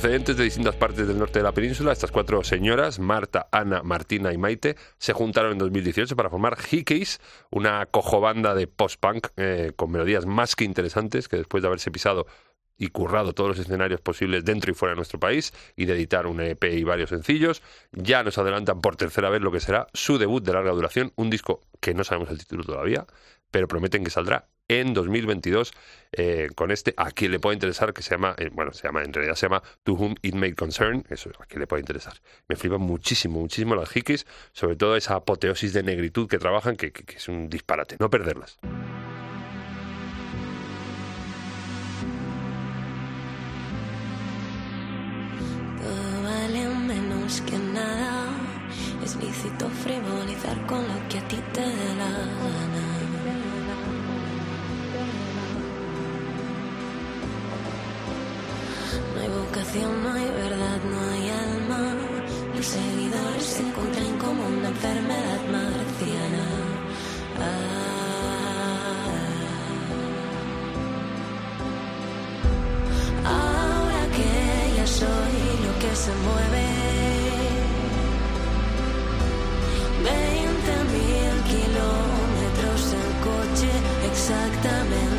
Procedentes 0.00 0.38
de 0.38 0.44
distintas 0.44 0.76
partes 0.76 1.06
del 1.06 1.18
norte 1.18 1.40
de 1.40 1.42
la 1.42 1.52
península, 1.52 1.92
estas 1.92 2.10
cuatro 2.10 2.42
señoras, 2.42 2.98
Marta, 2.98 3.48
Ana, 3.52 3.82
Martina 3.82 4.32
y 4.32 4.38
Maite, 4.38 4.76
se 4.96 5.12
juntaron 5.12 5.52
en 5.52 5.58
2018 5.58 6.16
para 6.16 6.30
formar 6.30 6.56
Hickeys, 6.56 7.20
una 7.50 7.84
cojobanda 7.84 8.54
de 8.54 8.66
post-punk 8.66 9.26
eh, 9.36 9.72
con 9.76 9.90
melodías 9.90 10.24
más 10.24 10.56
que 10.56 10.64
interesantes 10.64 11.28
que 11.28 11.36
después 11.36 11.62
de 11.62 11.66
haberse 11.66 11.90
pisado 11.90 12.26
y 12.78 12.86
currado 12.86 13.34
todos 13.34 13.50
los 13.50 13.58
escenarios 13.58 14.00
posibles 14.00 14.42
dentro 14.42 14.70
y 14.70 14.74
fuera 14.74 14.92
de 14.92 14.96
nuestro 14.96 15.20
país 15.20 15.52
y 15.76 15.84
de 15.84 15.92
editar 15.92 16.26
un 16.26 16.40
EP 16.40 16.64
y 16.64 16.82
varios 16.82 17.10
sencillos, 17.10 17.60
ya 17.92 18.22
nos 18.22 18.38
adelantan 18.38 18.80
por 18.80 18.96
tercera 18.96 19.28
vez 19.28 19.42
lo 19.42 19.52
que 19.52 19.60
será 19.60 19.86
su 19.92 20.16
debut 20.16 20.42
de 20.42 20.54
larga 20.54 20.72
duración, 20.72 21.12
un 21.16 21.28
disco 21.28 21.60
que 21.78 21.92
no 21.92 22.04
sabemos 22.04 22.30
el 22.30 22.38
título 22.38 22.64
todavía, 22.64 23.06
pero 23.50 23.68
prometen 23.68 24.02
que 24.02 24.10
saldrá 24.10 24.48
en 24.70 24.94
2022 24.94 25.72
eh, 26.12 26.48
con 26.54 26.70
este 26.70 26.94
a 26.96 27.10
quien 27.10 27.32
le 27.32 27.40
pueda 27.40 27.54
interesar 27.54 27.92
que 27.92 28.02
se 28.02 28.10
llama 28.10 28.34
eh, 28.38 28.50
bueno 28.52 28.72
se 28.72 28.86
llama 28.86 29.02
en 29.02 29.12
realidad 29.12 29.34
se 29.34 29.46
llama 29.46 29.62
To 29.82 29.94
Whom 29.94 30.14
It 30.22 30.34
May 30.34 30.52
Concern 30.52 31.04
eso 31.10 31.30
a 31.40 31.46
quien 31.46 31.60
le 31.60 31.66
pueda 31.66 31.80
interesar. 31.80 32.14
Me 32.48 32.56
flipan 32.56 32.80
muchísimo 32.80 33.40
muchísimo 33.40 33.74
las 33.74 33.94
hikis 33.94 34.26
sobre 34.52 34.76
todo 34.76 34.96
esa 34.96 35.16
apoteosis 35.16 35.72
de 35.72 35.82
negritud 35.82 36.28
que 36.28 36.38
trabajan 36.38 36.76
que 36.76 36.92
es 37.16 37.28
un 37.28 37.48
disparate 37.48 37.96
no 37.98 38.10
perderlas 38.10 38.58
No 59.72 60.12
hay 60.12 60.24
verdad, 60.24 60.80
no 60.82 60.98
hay 61.12 61.30
alma. 61.30 61.94
Los 62.56 62.66
seguidores 62.66 63.44
se 63.44 63.62
encuentran 63.62 64.18
como 64.18 64.44
una 64.48 64.68
enfermedad 64.68 65.40
marciana. 65.52 66.46
Ah. 67.38 67.70
Ahora 73.24 74.02
que 74.16 74.32
ya 74.76 74.86
soy 74.88 75.36
lo 75.64 75.72
que 75.78 75.94
se 75.94 76.12
mueve. 76.26 76.66
Veinte 80.04 80.74
mil 80.94 81.34
kilómetros 81.52 82.82
en 82.98 83.08
coche, 83.22 83.70
exactamente. 84.10 85.09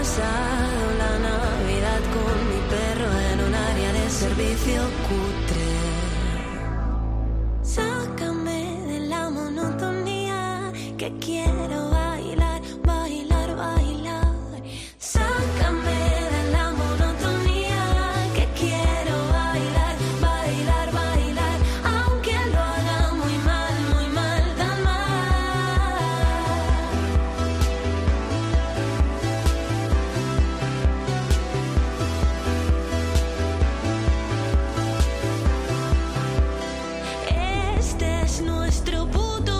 He 0.00 0.06
pasado 0.06 0.79
es 38.40 38.46
nuestro 38.46 39.06
puto 39.06 39.59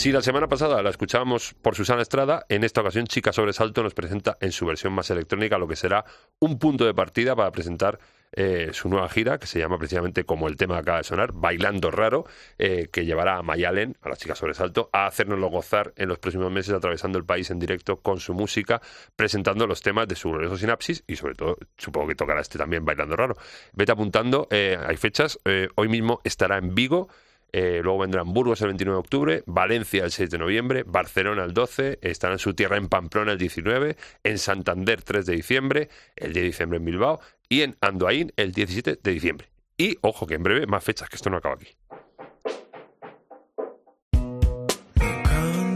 Si 0.00 0.12
la 0.12 0.22
semana 0.22 0.48
pasada 0.48 0.82
la 0.82 0.88
escuchábamos 0.88 1.52
por 1.60 1.74
Susana 1.74 2.00
Estrada, 2.00 2.46
en 2.48 2.64
esta 2.64 2.80
ocasión 2.80 3.06
Chica 3.06 3.34
Sobresalto 3.34 3.82
nos 3.82 3.92
presenta 3.92 4.38
en 4.40 4.50
su 4.50 4.64
versión 4.64 4.94
más 4.94 5.10
electrónica 5.10 5.58
lo 5.58 5.68
que 5.68 5.76
será 5.76 6.06
un 6.38 6.58
punto 6.58 6.86
de 6.86 6.94
partida 6.94 7.36
para 7.36 7.52
presentar 7.52 7.98
eh, 8.32 8.70
su 8.72 8.88
nueva 8.88 9.10
gira, 9.10 9.36
que 9.38 9.46
se 9.46 9.58
llama 9.58 9.76
precisamente 9.76 10.24
como 10.24 10.48
el 10.48 10.56
tema 10.56 10.76
que 10.76 10.80
acaba 10.80 10.98
de 10.98 11.04
sonar, 11.04 11.32
Bailando 11.34 11.90
Raro, 11.90 12.24
eh, 12.56 12.88
que 12.90 13.04
llevará 13.04 13.36
a 13.36 13.42
Mayalen, 13.42 13.98
a 14.00 14.08
la 14.08 14.16
chica 14.16 14.34
sobresalto, 14.34 14.88
a 14.90 15.04
hacernoslo 15.04 15.50
gozar 15.50 15.92
en 15.96 16.08
los 16.08 16.18
próximos 16.18 16.50
meses 16.50 16.72
atravesando 16.72 17.18
el 17.18 17.26
país 17.26 17.50
en 17.50 17.58
directo 17.58 17.98
con 17.98 18.20
su 18.20 18.32
música, 18.32 18.80
presentando 19.16 19.66
los 19.66 19.82
temas 19.82 20.08
de 20.08 20.16
su 20.16 20.30
glorioso 20.30 20.56
sinapsis 20.56 21.04
y 21.06 21.16
sobre 21.16 21.34
todo, 21.34 21.58
supongo 21.76 22.08
que 22.08 22.14
tocará 22.14 22.40
este 22.40 22.56
también 22.56 22.86
Bailando 22.86 23.16
Raro. 23.16 23.36
Vete 23.74 23.92
apuntando, 23.92 24.48
eh, 24.50 24.78
hay 24.82 24.96
fechas, 24.96 25.38
eh, 25.44 25.68
hoy 25.74 25.88
mismo 25.88 26.22
estará 26.24 26.56
en 26.56 26.74
Vigo, 26.74 27.10
eh, 27.52 27.80
luego 27.82 28.00
vendrán 28.00 28.32
Burgos 28.32 28.60
el 28.62 28.68
29 28.68 28.96
de 28.96 29.00
octubre, 29.00 29.42
Valencia 29.46 30.04
el 30.04 30.10
6 30.10 30.30
de 30.30 30.38
noviembre, 30.38 30.84
Barcelona 30.86 31.44
el 31.44 31.54
12, 31.54 31.98
estará 32.02 32.34
en 32.34 32.38
su 32.38 32.54
tierra 32.54 32.76
en 32.76 32.88
Pamplona 32.88 33.32
el 33.32 33.38
19, 33.38 33.96
en 34.24 34.38
Santander 34.38 35.02
3 35.02 35.26
de 35.26 35.36
diciembre, 35.36 35.88
el 36.16 36.32
10 36.32 36.42
de 36.42 36.46
diciembre 36.48 36.78
en 36.78 36.84
Bilbao 36.84 37.20
y 37.48 37.62
en 37.62 37.76
Andoain 37.80 38.32
el 38.36 38.52
17 38.52 38.98
de 39.02 39.10
diciembre. 39.10 39.48
Y 39.76 39.96
ojo 40.02 40.26
que 40.26 40.34
en 40.34 40.42
breve 40.42 40.66
más 40.66 40.84
fechas, 40.84 41.08
que 41.08 41.16
esto 41.16 41.30
no 41.30 41.38
acaba 41.38 41.54
aquí. 41.54 41.68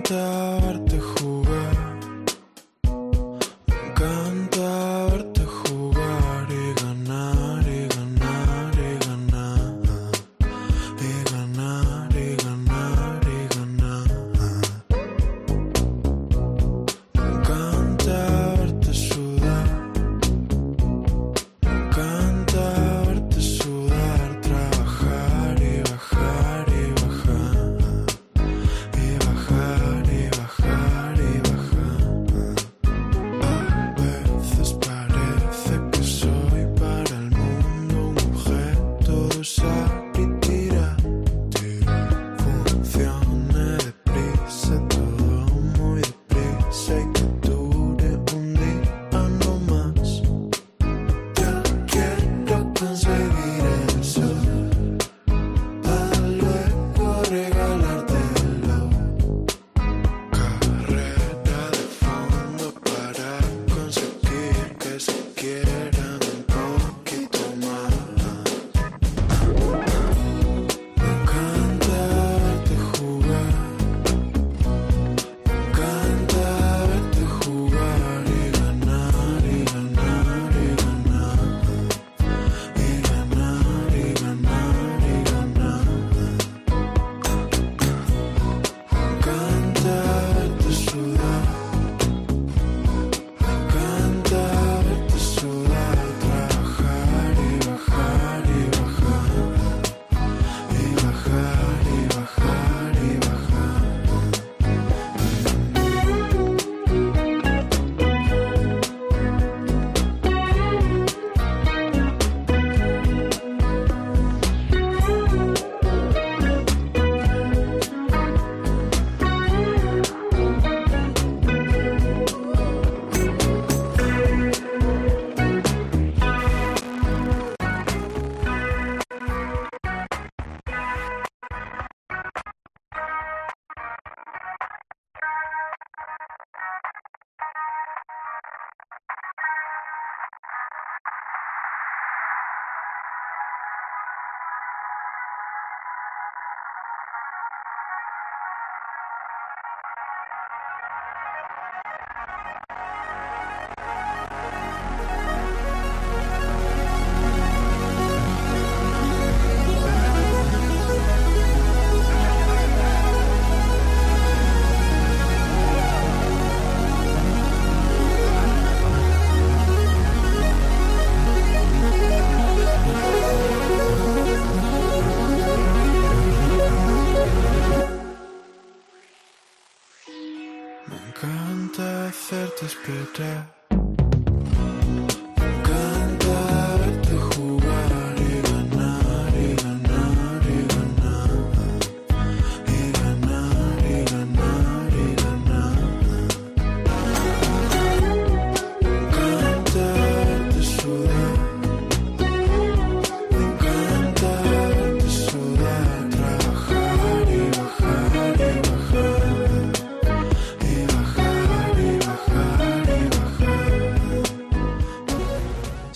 encanta 0.05 0.34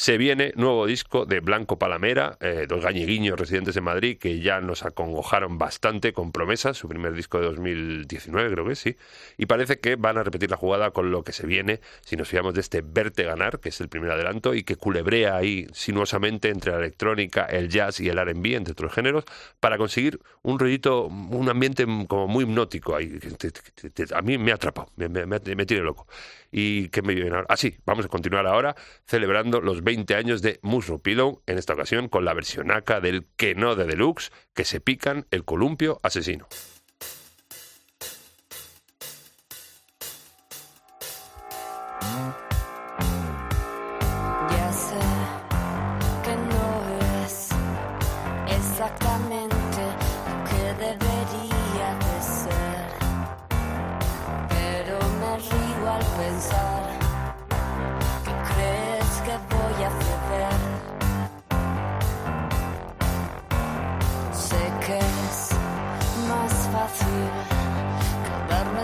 Se 0.08 0.16
viene 0.16 0.54
nuevo 0.56 0.86
disco 0.86 1.26
de 1.26 1.40
Blanco 1.40 1.78
Palamera, 1.78 2.38
eh, 2.40 2.64
dos 2.66 2.82
gañeguiños 2.82 3.38
residentes 3.38 3.76
en 3.76 3.84
Madrid 3.84 4.16
que 4.16 4.40
ya 4.40 4.58
nos 4.62 4.82
acongojaron 4.86 5.58
bastante 5.58 6.14
con 6.14 6.32
promesas, 6.32 6.78
su 6.78 6.88
primer 6.88 7.12
disco 7.12 7.38
de 7.38 7.44
2019 7.44 8.50
creo 8.50 8.66
que 8.66 8.74
sí, 8.74 8.96
y 9.36 9.44
parece 9.44 9.80
que 9.80 9.96
van 9.96 10.16
a 10.16 10.22
repetir 10.24 10.50
la 10.50 10.56
jugada 10.56 10.92
con 10.92 11.10
lo 11.10 11.24
que 11.24 11.32
se 11.32 11.46
viene 11.46 11.80
si 12.00 12.16
nos 12.16 12.26
fiamos 12.26 12.54
de 12.54 12.62
este 12.62 12.80
Verte 12.80 13.24
Ganar, 13.24 13.60
que 13.60 13.68
es 13.68 13.82
el 13.82 13.90
primer 13.90 14.10
adelanto 14.10 14.54
y 14.54 14.62
que 14.64 14.76
culebrea 14.76 15.36
ahí 15.36 15.66
sinuosamente 15.74 16.48
entre 16.48 16.72
la 16.72 16.78
electrónica, 16.78 17.44
el 17.44 17.68
jazz 17.68 18.00
y 18.00 18.08
el 18.08 18.16
R&B, 18.16 18.54
entre 18.54 18.72
otros 18.72 18.94
géneros, 18.94 19.24
para 19.60 19.76
conseguir 19.76 20.20
un 20.40 20.58
rollito, 20.58 21.04
un 21.08 21.50
ambiente 21.50 21.84
como 22.08 22.28
muy 22.28 22.44
hipnótico 22.44 22.96
ahí, 22.96 23.18
a 24.14 24.22
mí 24.22 24.38
me 24.38 24.52
ha 24.52 24.54
atrapado, 24.54 24.90
me, 24.96 25.10
me, 25.10 25.26
me- 25.26 25.54
me 25.54 25.66
tiene 25.66 25.82
loco. 25.82 26.06
¿Y 26.50 26.88
qué 26.88 27.02
me 27.02 27.14
viene 27.14 27.30
ahora? 27.30 27.46
Ah, 27.48 27.56
sí, 27.56 27.76
vamos 27.84 28.06
a 28.06 28.08
continuar 28.08 28.46
ahora 28.46 28.74
celebrando 29.04 29.60
los 29.60 29.82
20 29.82 30.14
años 30.14 30.42
de 30.42 30.58
Musro 30.62 30.98
Pillow, 30.98 31.42
en 31.46 31.58
esta 31.58 31.74
ocasión 31.74 32.08
con 32.08 32.24
la 32.24 32.34
versionaca 32.34 33.00
del 33.00 33.26
que 33.36 33.54
no 33.54 33.74
de 33.74 33.84
deluxe, 33.84 34.30
que 34.54 34.64
se 34.64 34.80
pican 34.80 35.26
el 35.30 35.44
columpio 35.44 36.00
asesino. 36.02 36.48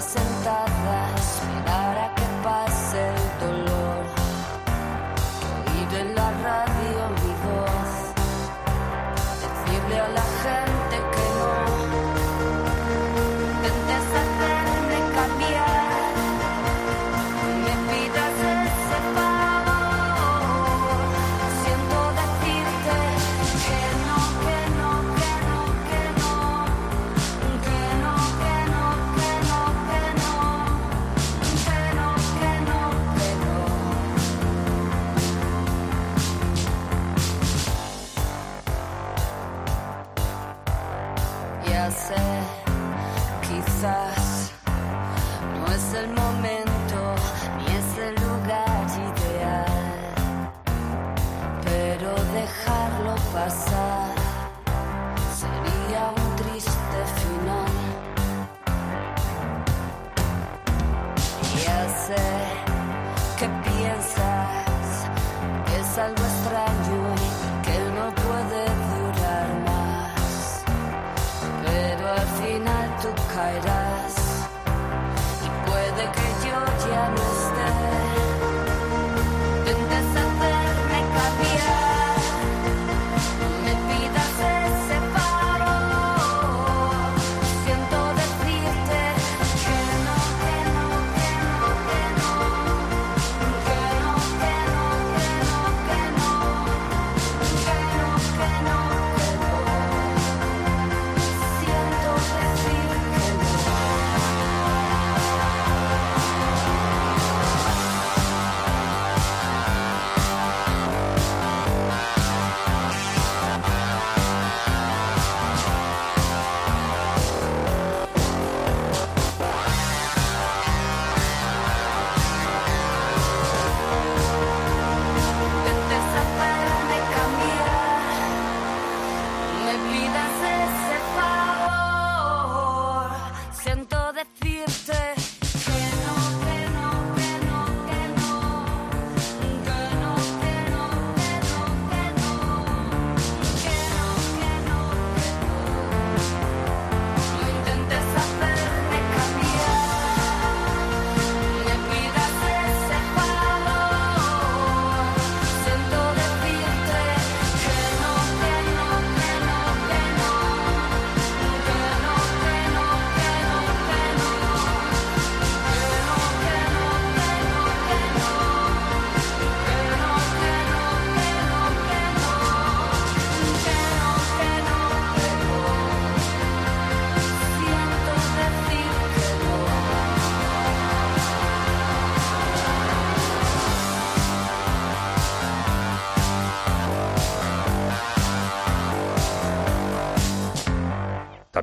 innocent 0.04 0.63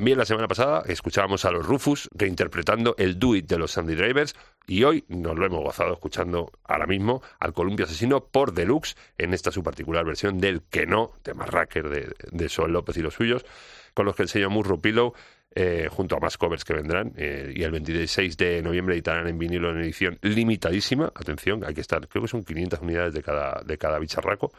También 0.01 0.17
la 0.17 0.25
semana 0.25 0.47
pasada 0.47 0.81
escuchábamos 0.87 1.45
a 1.45 1.51
los 1.51 1.63
Rufus 1.63 2.09
reinterpretando 2.15 2.95
el 2.97 3.19
Do 3.19 3.35
It 3.35 3.45
de 3.45 3.59
los 3.59 3.73
Sandy 3.73 3.93
Drivers 3.93 4.35
y 4.65 4.83
hoy 4.83 5.05
nos 5.09 5.37
lo 5.37 5.45
hemos 5.45 5.61
gozado 5.61 5.93
escuchando 5.93 6.51
ahora 6.63 6.87
mismo 6.87 7.21
al 7.39 7.53
Columpio 7.53 7.85
Asesino 7.85 8.25
por 8.25 8.51
Deluxe 8.51 8.95
en 9.19 9.35
esta 9.35 9.51
su 9.51 9.61
particular 9.61 10.03
versión 10.03 10.39
del 10.39 10.63
Que 10.63 10.87
No, 10.87 11.11
tema 11.21 11.45
Racker 11.45 11.87
de, 12.31 12.49
Sol 12.49 12.73
López 12.73 12.97
y 12.97 13.03
los 13.03 13.13
suyos, 13.13 13.45
con 13.93 14.07
los 14.07 14.15
que 14.15 14.23
el 14.23 14.29
sello 14.29 14.49
Murro 14.49 14.79
Pillow 14.81 15.13
eh, 15.53 15.87
junto 15.91 16.15
a 16.15 16.19
más 16.19 16.35
covers 16.35 16.65
que 16.65 16.73
vendrán 16.73 17.13
eh, 17.15 17.53
y 17.55 17.61
el 17.61 17.69
26 17.69 18.37
de 18.37 18.63
noviembre 18.63 18.95
editarán 18.95 19.27
en 19.27 19.37
vinilo 19.37 19.69
en 19.69 19.83
edición 19.83 20.17
limitadísima, 20.23 21.11
atención, 21.13 21.63
hay 21.63 21.75
que 21.75 21.81
estar, 21.81 22.07
creo 22.07 22.23
que 22.23 22.27
son 22.27 22.43
500 22.43 22.81
unidades 22.81 23.13
de 23.13 23.21
cada, 23.21 23.61
de 23.63 23.77
cada 23.77 23.99
bicharraco, 23.99 24.51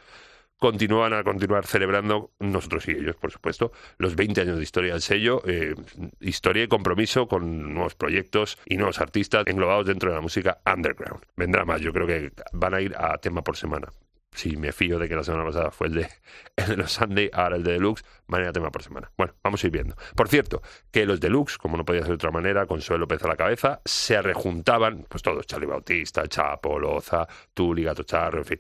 continúan 0.63 1.13
a 1.13 1.25
continuar 1.25 1.67
celebrando, 1.67 2.31
nosotros 2.39 2.87
y 2.87 2.93
ellos, 2.93 3.17
por 3.17 3.33
supuesto, 3.33 3.73
los 3.99 4.15
20 4.15 4.43
años 4.43 4.59
de 4.59 4.63
historia 4.63 4.93
del 4.93 5.03
sello, 5.03 5.43
eh, 5.45 5.75
historia 6.21 6.63
y 6.63 6.69
compromiso 6.69 7.27
con 7.27 7.75
nuevos 7.75 7.97
proyectos 7.97 8.59
y 8.65 8.77
nuevos 8.77 9.01
artistas 9.01 9.43
englobados 9.49 9.87
dentro 9.87 10.11
de 10.11 10.15
la 10.15 10.23
música 10.23 10.61
underground. 10.65 11.25
Vendrá 11.35 11.65
más, 11.65 11.81
yo 11.81 11.93
creo 11.93 12.07
que 12.07 12.31
van 12.53 12.75
a 12.75 12.81
ir 12.81 12.95
a 12.97 13.19
tema 13.19 13.43
por 13.43 13.57
semana. 13.57 13.89
Si 14.31 14.57
me 14.57 14.71
fío 14.71 15.01
de 15.01 15.09
que 15.09 15.17
la 15.17 15.25
semana 15.25 15.45
pasada 15.45 15.73
fue 15.73 15.89
el 15.89 15.95
de, 15.95 16.09
los 16.77 16.93
Sunday, 16.93 17.29
ahora 17.33 17.57
el 17.57 17.65
de 17.65 17.73
Deluxe, 17.73 18.05
van 18.29 18.53
tema 18.53 18.71
por 18.71 18.85
semana. 18.85 19.11
Bueno, 19.19 19.35
vamos 19.43 19.65
a 19.65 19.67
ir 19.67 19.73
viendo. 19.73 19.97
Por 20.15 20.29
cierto, 20.29 20.63
que 20.93 21.05
los 21.05 21.19
Deluxe, 21.19 21.59
como 21.59 21.77
no 21.77 21.85
podía 21.85 22.03
ser 22.03 22.11
de 22.11 22.15
otra 22.15 22.31
manera, 22.31 22.67
con 22.67 22.81
Suelo 22.81 23.01
López 23.01 23.21
a 23.25 23.29
la 23.29 23.37
cabeza, 23.37 23.83
se 23.85 24.23
rejuntaban, 24.23 25.07
pues 25.09 25.25
todos, 25.25 25.45
Charlie 25.45 25.67
Bautista, 25.67 26.29
Chapo, 26.29 26.79
Loza, 26.79 27.27
Tuli, 27.53 27.83
Gato 27.83 28.05
Charro, 28.05 28.39
en 28.39 28.45
fin, 28.45 28.59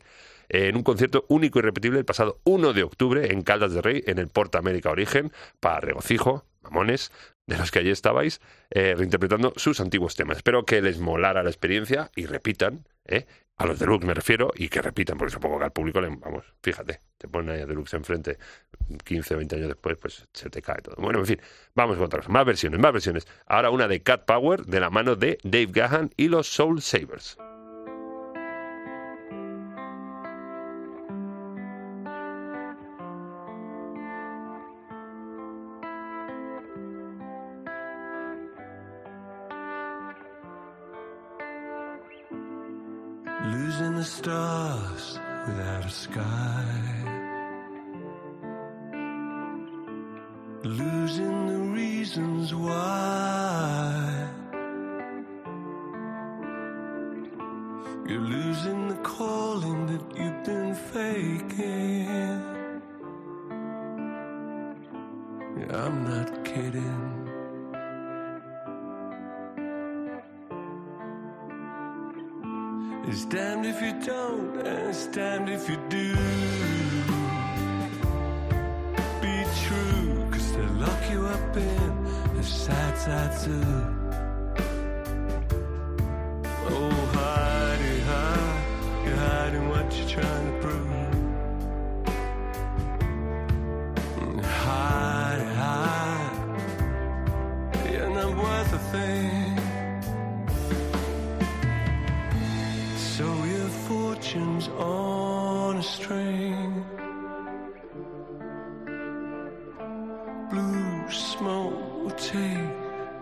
en 0.52 0.76
un 0.76 0.82
concierto 0.82 1.24
único 1.28 1.58
y 1.58 1.62
repetible 1.62 1.98
el 1.98 2.04
pasado 2.04 2.38
1 2.44 2.74
de 2.74 2.82
octubre 2.82 3.32
en 3.32 3.42
Caldas 3.42 3.72
de 3.72 3.80
Rey, 3.80 4.04
en 4.06 4.18
el 4.18 4.28
Porta 4.28 4.58
América 4.58 4.90
Origen, 4.90 5.32
para 5.60 5.80
regocijo, 5.80 6.44
mamones, 6.60 7.10
de 7.46 7.56
los 7.56 7.70
que 7.70 7.80
allí 7.80 7.90
estabais, 7.90 8.40
eh, 8.70 8.94
reinterpretando 8.96 9.54
sus 9.56 9.80
antiguos 9.80 10.14
temas. 10.14 10.36
Espero 10.36 10.64
que 10.64 10.82
les 10.82 10.98
molara 10.98 11.42
la 11.42 11.50
experiencia 11.50 12.10
y 12.14 12.26
repitan, 12.26 12.86
¿eh? 13.06 13.26
a 13.56 13.66
los 13.66 13.78
Deluxe 13.78 14.06
me 14.06 14.14
refiero, 14.14 14.52
y 14.54 14.68
que 14.68 14.82
repitan, 14.82 15.16
porque 15.16 15.32
supongo 15.32 15.58
que 15.58 15.64
al 15.64 15.72
público, 15.72 16.00
le, 16.00 16.08
vamos, 16.08 16.44
fíjate, 16.62 17.00
te 17.16 17.28
ponen 17.28 17.54
ahí 17.54 17.62
a 17.62 17.66
Deluxe 17.66 17.94
enfrente 17.94 18.38
15 19.04 19.34
o 19.34 19.36
20 19.38 19.56
años 19.56 19.68
después, 19.68 19.96
pues 19.96 20.28
se 20.32 20.50
te 20.50 20.60
cae 20.60 20.82
todo. 20.82 20.96
Bueno, 20.98 21.20
en 21.20 21.26
fin, 21.26 21.40
vamos 21.74 21.96
con 21.96 22.06
otras, 22.06 22.28
más 22.28 22.44
versiones, 22.44 22.78
más 22.78 22.92
versiones. 22.92 23.26
Ahora 23.46 23.70
una 23.70 23.88
de 23.88 24.02
Cat 24.02 24.24
Power, 24.26 24.66
de 24.66 24.80
la 24.80 24.90
mano 24.90 25.16
de 25.16 25.38
Dave 25.44 25.68
Gahan 25.70 26.10
y 26.16 26.28
los 26.28 26.48
Soul 26.48 26.82
Savers. 26.82 27.38
Will 111.52 112.10
take 112.16 112.70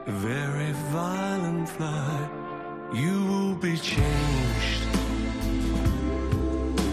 a 0.06 0.12
very 0.12 0.70
violent 0.92 1.68
flight. 1.68 2.30
You 2.94 3.24
will 3.24 3.54
be 3.56 3.76
changed 3.76 4.84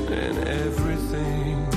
in 0.10 0.48
everything. 0.48 1.77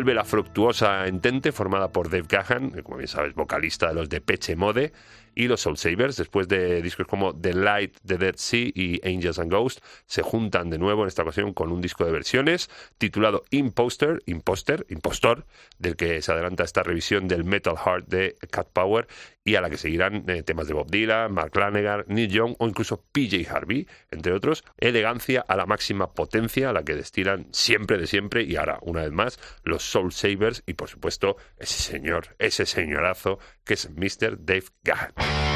Vuelve 0.00 0.14
la 0.14 0.24
fructuosa 0.24 1.06
entente 1.06 1.52
formada 1.52 1.92
por 1.92 2.08
Dave 2.08 2.24
Gahan, 2.26 2.70
como 2.82 2.96
bien 2.96 3.06
sabes, 3.06 3.34
vocalista 3.34 3.88
de 3.88 3.94
los 3.94 4.08
de 4.08 4.22
Peche 4.22 4.56
Mode, 4.56 4.94
y 5.34 5.48
los 5.48 5.60
Soul 5.60 5.76
Savers, 5.76 6.16
después 6.16 6.48
de 6.48 6.82
discos 6.82 7.06
como 7.06 7.34
The 7.34 7.54
Light, 7.54 7.96
The 8.04 8.18
Dead 8.18 8.34
Sea 8.36 8.70
y 8.74 9.00
Angels 9.04 9.38
and 9.38 9.50
Ghosts, 9.50 9.82
se 10.06 10.22
juntan 10.22 10.70
de 10.70 10.78
nuevo 10.78 11.02
en 11.02 11.08
esta 11.08 11.22
ocasión 11.22 11.52
con 11.52 11.72
un 11.72 11.80
disco 11.80 12.04
de 12.04 12.12
versiones 12.12 12.70
titulado 12.98 13.44
Imposter, 13.50 14.22
Imposter, 14.26 14.86
Impostor, 14.88 15.46
del 15.78 15.96
que 15.96 16.20
se 16.22 16.32
adelanta 16.32 16.64
esta 16.64 16.82
revisión 16.82 17.28
del 17.28 17.44
Metal 17.44 17.76
Heart 17.76 18.06
de 18.08 18.36
Cat 18.50 18.68
Power 18.72 19.06
y 19.44 19.54
a 19.54 19.60
la 19.60 19.70
que 19.70 19.78
seguirán 19.78 20.24
eh, 20.28 20.42
temas 20.42 20.68
de 20.68 20.74
Bob 20.74 20.90
Dylan, 20.90 21.32
Mark 21.32 21.56
Lanegan, 21.56 22.04
Neil 22.08 22.30
Young 22.30 22.54
o 22.58 22.68
incluso 22.68 23.02
PJ 23.12 23.50
Harvey, 23.50 23.88
entre 24.10 24.32
otros. 24.32 24.64
Elegancia 24.78 25.44
a 25.46 25.56
la 25.56 25.66
máxima 25.66 26.12
potencia, 26.12 26.70
a 26.70 26.72
la 26.72 26.84
que 26.84 26.94
destilan 26.94 27.46
siempre 27.52 27.96
de 27.98 28.06
siempre 28.06 28.42
y 28.42 28.56
ahora, 28.56 28.78
una 28.82 29.02
vez 29.02 29.12
más, 29.12 29.40
los 29.64 29.82
Soul 29.82 30.12
Savers 30.12 30.62
y, 30.66 30.74
por 30.74 30.88
supuesto, 30.88 31.36
ese 31.58 31.82
señor, 31.82 32.36
ese 32.38 32.66
señorazo 32.66 33.38
que 33.70 33.74
es 33.74 33.88
Mr. 33.88 34.36
Dave 34.36 34.64
Gahan. 34.82 35.49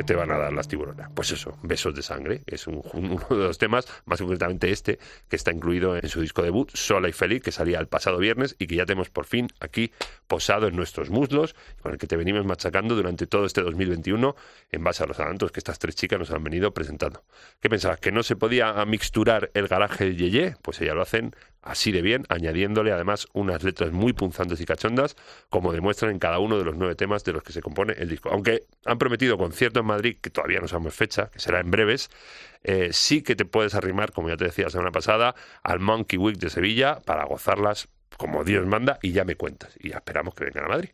Pues 0.00 0.06
¿qué 0.06 0.14
te 0.14 0.18
van 0.18 0.30
a 0.30 0.38
dar 0.38 0.52
las 0.52 0.66
tiburonas? 0.66 1.10
Pues 1.14 1.30
eso, 1.30 1.58
Besos 1.62 1.94
de 1.94 2.02
Sangre. 2.02 2.42
Es 2.46 2.66
un- 2.66 2.82
uno 2.94 3.26
de 3.28 3.36
los 3.36 3.58
temas, 3.58 3.86
más 4.06 4.20
concretamente 4.20 4.70
este, 4.70 4.98
que 5.28 5.36
está 5.36 5.52
incluido 5.52 5.96
en 5.96 6.08
su 6.08 6.20
disco 6.20 6.42
debut, 6.42 6.70
Sola 6.74 7.08
y 7.08 7.12
Feliz, 7.12 7.42
que 7.42 7.52
salía 7.52 7.78
el 7.80 7.86
pasado 7.86 8.18
viernes 8.18 8.56
y 8.58 8.66
que 8.66 8.76
ya 8.76 8.86
tenemos 8.86 9.10
por 9.10 9.26
fin 9.26 9.48
aquí 9.60 9.92
posado 10.26 10.68
en 10.68 10.76
nuestros 10.76 11.10
muslos, 11.10 11.54
con 11.82 11.92
el 11.92 11.98
que 11.98 12.06
te 12.06 12.16
venimos 12.16 12.44
machacando 12.46 12.94
durante 12.94 13.26
todo 13.26 13.44
este 13.44 13.60
2021 13.62 14.36
en 14.72 14.84
base 14.84 15.02
a 15.02 15.06
los 15.06 15.18
adelantos 15.18 15.52
que 15.52 15.60
estas 15.60 15.78
tres 15.78 15.94
chicas 15.96 16.18
nos 16.18 16.30
han 16.30 16.42
venido 16.42 16.72
presentando. 16.72 17.22
¿Qué 17.60 17.68
pensabas? 17.68 18.00
¿Que 18.00 18.10
no 18.12 18.22
se 18.22 18.36
podía 18.36 18.84
mixturar 18.86 19.50
el 19.54 19.68
garaje 19.68 20.14
Yeye? 20.16 20.56
Pues 20.62 20.80
ellas 20.80 20.94
lo 20.94 21.02
hacen 21.02 21.34
así 21.62 21.92
de 21.92 22.02
bien, 22.02 22.24
añadiéndole 22.28 22.92
además 22.92 23.26
unas 23.32 23.62
letras 23.62 23.92
muy 23.92 24.12
punzantes 24.12 24.60
y 24.60 24.64
cachondas, 24.64 25.16
como 25.48 25.72
demuestran 25.72 26.10
en 26.10 26.18
cada 26.18 26.38
uno 26.38 26.58
de 26.58 26.64
los 26.64 26.76
nueve 26.76 26.94
temas 26.94 27.24
de 27.24 27.32
los 27.32 27.42
que 27.42 27.52
se 27.52 27.62
compone 27.62 27.94
el 27.98 28.08
disco. 28.08 28.30
Aunque 28.30 28.64
han 28.84 28.98
prometido 28.98 29.38
concierto 29.38 29.80
en 29.80 29.86
Madrid, 29.86 30.16
que 30.20 30.30
todavía 30.30 30.60
no 30.60 30.68
sabemos 30.68 30.94
fecha, 30.94 31.30
que 31.30 31.38
será 31.38 31.60
en 31.60 31.70
breves, 31.70 32.10
eh, 32.62 32.90
sí 32.92 33.22
que 33.22 33.36
te 33.36 33.44
puedes 33.44 33.74
arrimar, 33.74 34.12
como 34.12 34.28
ya 34.28 34.36
te 34.36 34.44
decía 34.44 34.64
la 34.64 34.70
semana 34.70 34.92
pasada, 34.92 35.34
al 35.62 35.80
Monkey 35.80 36.18
Week 36.18 36.36
de 36.36 36.50
Sevilla 36.50 37.00
para 37.04 37.24
gozarlas 37.24 37.88
como 38.16 38.44
Dios 38.44 38.66
manda 38.66 38.98
y 39.02 39.12
ya 39.12 39.24
me 39.24 39.36
cuentas. 39.36 39.74
Y 39.78 39.90
ya 39.90 39.96
esperamos 39.96 40.34
que 40.34 40.44
vengan 40.44 40.64
a 40.64 40.68
Madrid. 40.68 40.90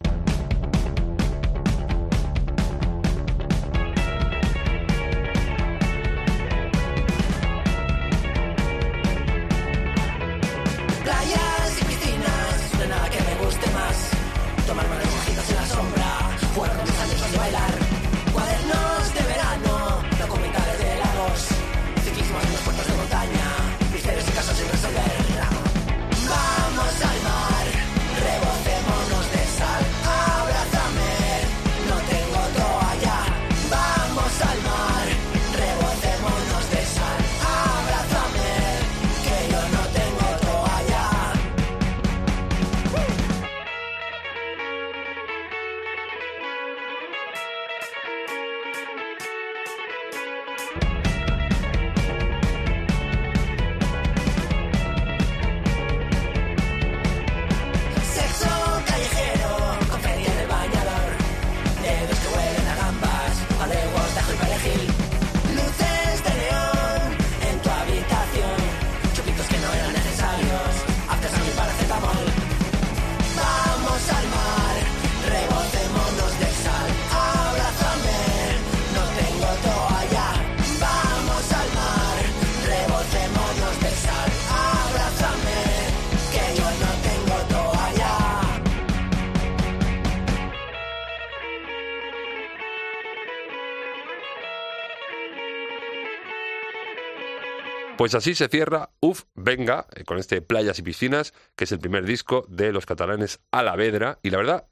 Pues 97.97 98.15
así 98.15 98.35
se 98.35 98.49
cierra 98.49 98.91
Uf, 99.01 99.23
venga, 99.35 99.87
eh, 99.95 100.05
con 100.05 100.19
este 100.19 100.43
Playas 100.43 100.79
y 100.79 100.83
Piscinas, 100.83 101.33
que 101.57 101.65
es 101.65 101.73
el 101.73 101.79
primer 101.79 102.05
disco 102.05 102.45
de 102.49 102.71
los 102.71 102.85
catalanes 102.85 103.41
a 103.51 103.63
la 103.63 103.75
vedra. 103.75 104.19
Y 104.23 104.29
la 104.29 104.37
verdad 104.37 104.67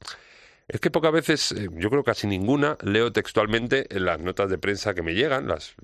es 0.69 0.79
que 0.79 0.91
pocas 0.91 1.11
veces, 1.11 1.53
eh, 1.53 1.69
yo 1.73 1.89
creo 1.89 2.05
casi 2.05 2.27
ninguna, 2.27 2.77
leo 2.83 3.13
textualmente 3.13 3.87
en 3.97 4.05
las 4.05 4.21
notas 4.21 4.51
de 4.51 4.59
prensa 4.59 4.93
que 4.93 5.01
me 5.01 5.15
llegan, 5.15 5.49
las, 5.49 5.75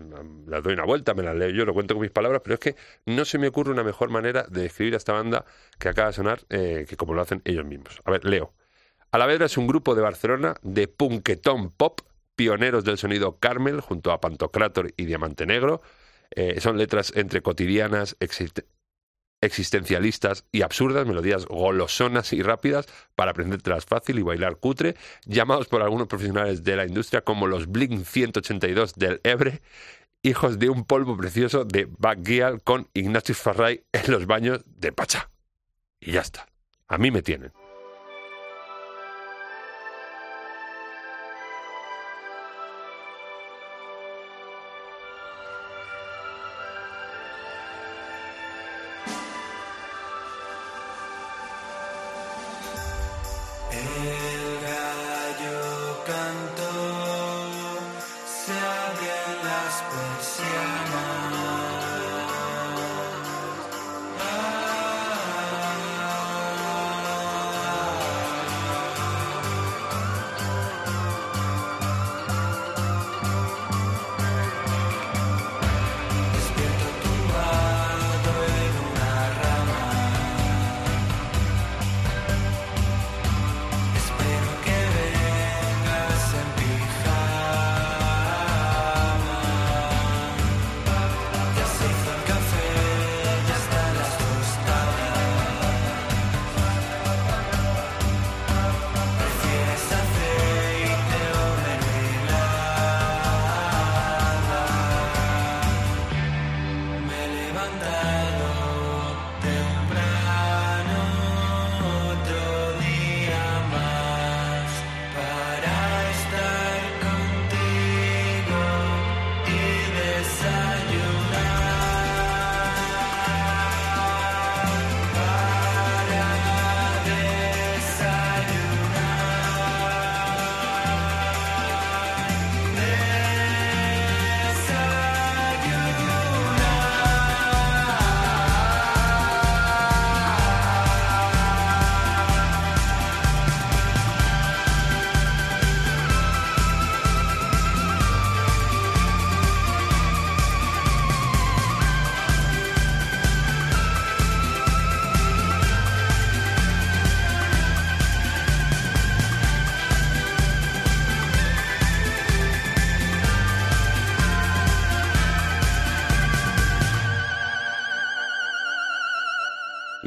las 0.47 0.63
doy 0.63 0.75
una 0.75 0.85
vuelta, 0.85 1.15
me 1.15 1.23
las 1.23 1.35
leo 1.35 1.49
yo, 1.49 1.65
lo 1.65 1.73
cuento 1.73 1.95
con 1.95 2.03
mis 2.03 2.11
palabras, 2.11 2.43
pero 2.45 2.55
es 2.55 2.61
que 2.61 2.77
no 3.07 3.25
se 3.25 3.39
me 3.39 3.49
ocurre 3.49 3.73
una 3.73 3.85
mejor 3.85 4.11
manera 4.11 4.45
de 4.51 4.63
describir 4.63 4.93
a 4.93 4.99
esta 4.99 5.15
banda 5.15 5.47
que 5.79 5.89
acaba 5.89 6.09
de 6.09 6.15
sonar 6.15 6.41
eh, 6.51 6.85
que 6.87 6.97
como 6.99 7.15
lo 7.15 7.23
hacen 7.23 7.41
ellos 7.47 7.65
mismos. 7.65 8.03
A 8.05 8.11
ver, 8.11 8.23
leo. 8.27 8.53
Alavedra 9.13 9.47
es 9.47 9.57
un 9.57 9.67
grupo 9.67 9.95
de 9.95 10.03
Barcelona 10.03 10.57
de 10.61 10.89
punketón 10.89 11.71
pop, 11.71 12.01
pioneros 12.37 12.85
del 12.85 12.99
sonido 12.99 13.39
Carmel 13.39 13.81
junto 13.81 14.13
a 14.13 14.21
Pantocrator 14.21 14.93
y 14.99 15.07
Diamante 15.07 15.47
Negro. 15.47 15.81
Eh, 16.35 16.61
son 16.61 16.79
letras 16.79 17.13
entre 17.17 17.43
cotidianas, 17.43 18.17
existe- 18.21 18.67
existencialistas 19.43 20.45
y 20.53 20.63
absurdas, 20.63 21.07
melodías 21.07 21.47
golosonas 21.47 22.33
y 22.33 22.43
rápidas 22.43 22.87
para 23.15 23.31
aprendértelas 23.31 23.87
fácil 23.87 24.19
y 24.19 24.23
bailar 24.23 24.57
cutre, 24.57 24.97
llamados 25.25 25.67
por 25.67 25.83
algunos 25.83 26.09
profesionales 26.09 26.63
de 26.63 26.77
la 26.77 26.87
industria 26.87 27.23
como 27.23 27.47
los 27.47 27.67
Blink 27.67 28.05
182 28.05 28.95
del 28.97 29.21
Ebre, 29.25 29.63
hijos 30.23 30.59
de 30.59 30.69
un 30.69 30.85
polvo 30.85 31.17
precioso 31.17 31.65
de 31.65 31.89
Backyard 31.99 32.61
con 32.63 32.89
Ignatius 32.93 33.39
Farray 33.39 33.83
en 33.93 34.13
los 34.13 34.27
baños 34.27 34.61
de 34.67 34.93
Pacha. 34.93 35.31
Y 36.01 36.13
ya 36.13 36.21
está. 36.21 36.47
A 36.89 36.99
mí 36.99 37.11
me 37.11 37.23
tienen. 37.23 37.53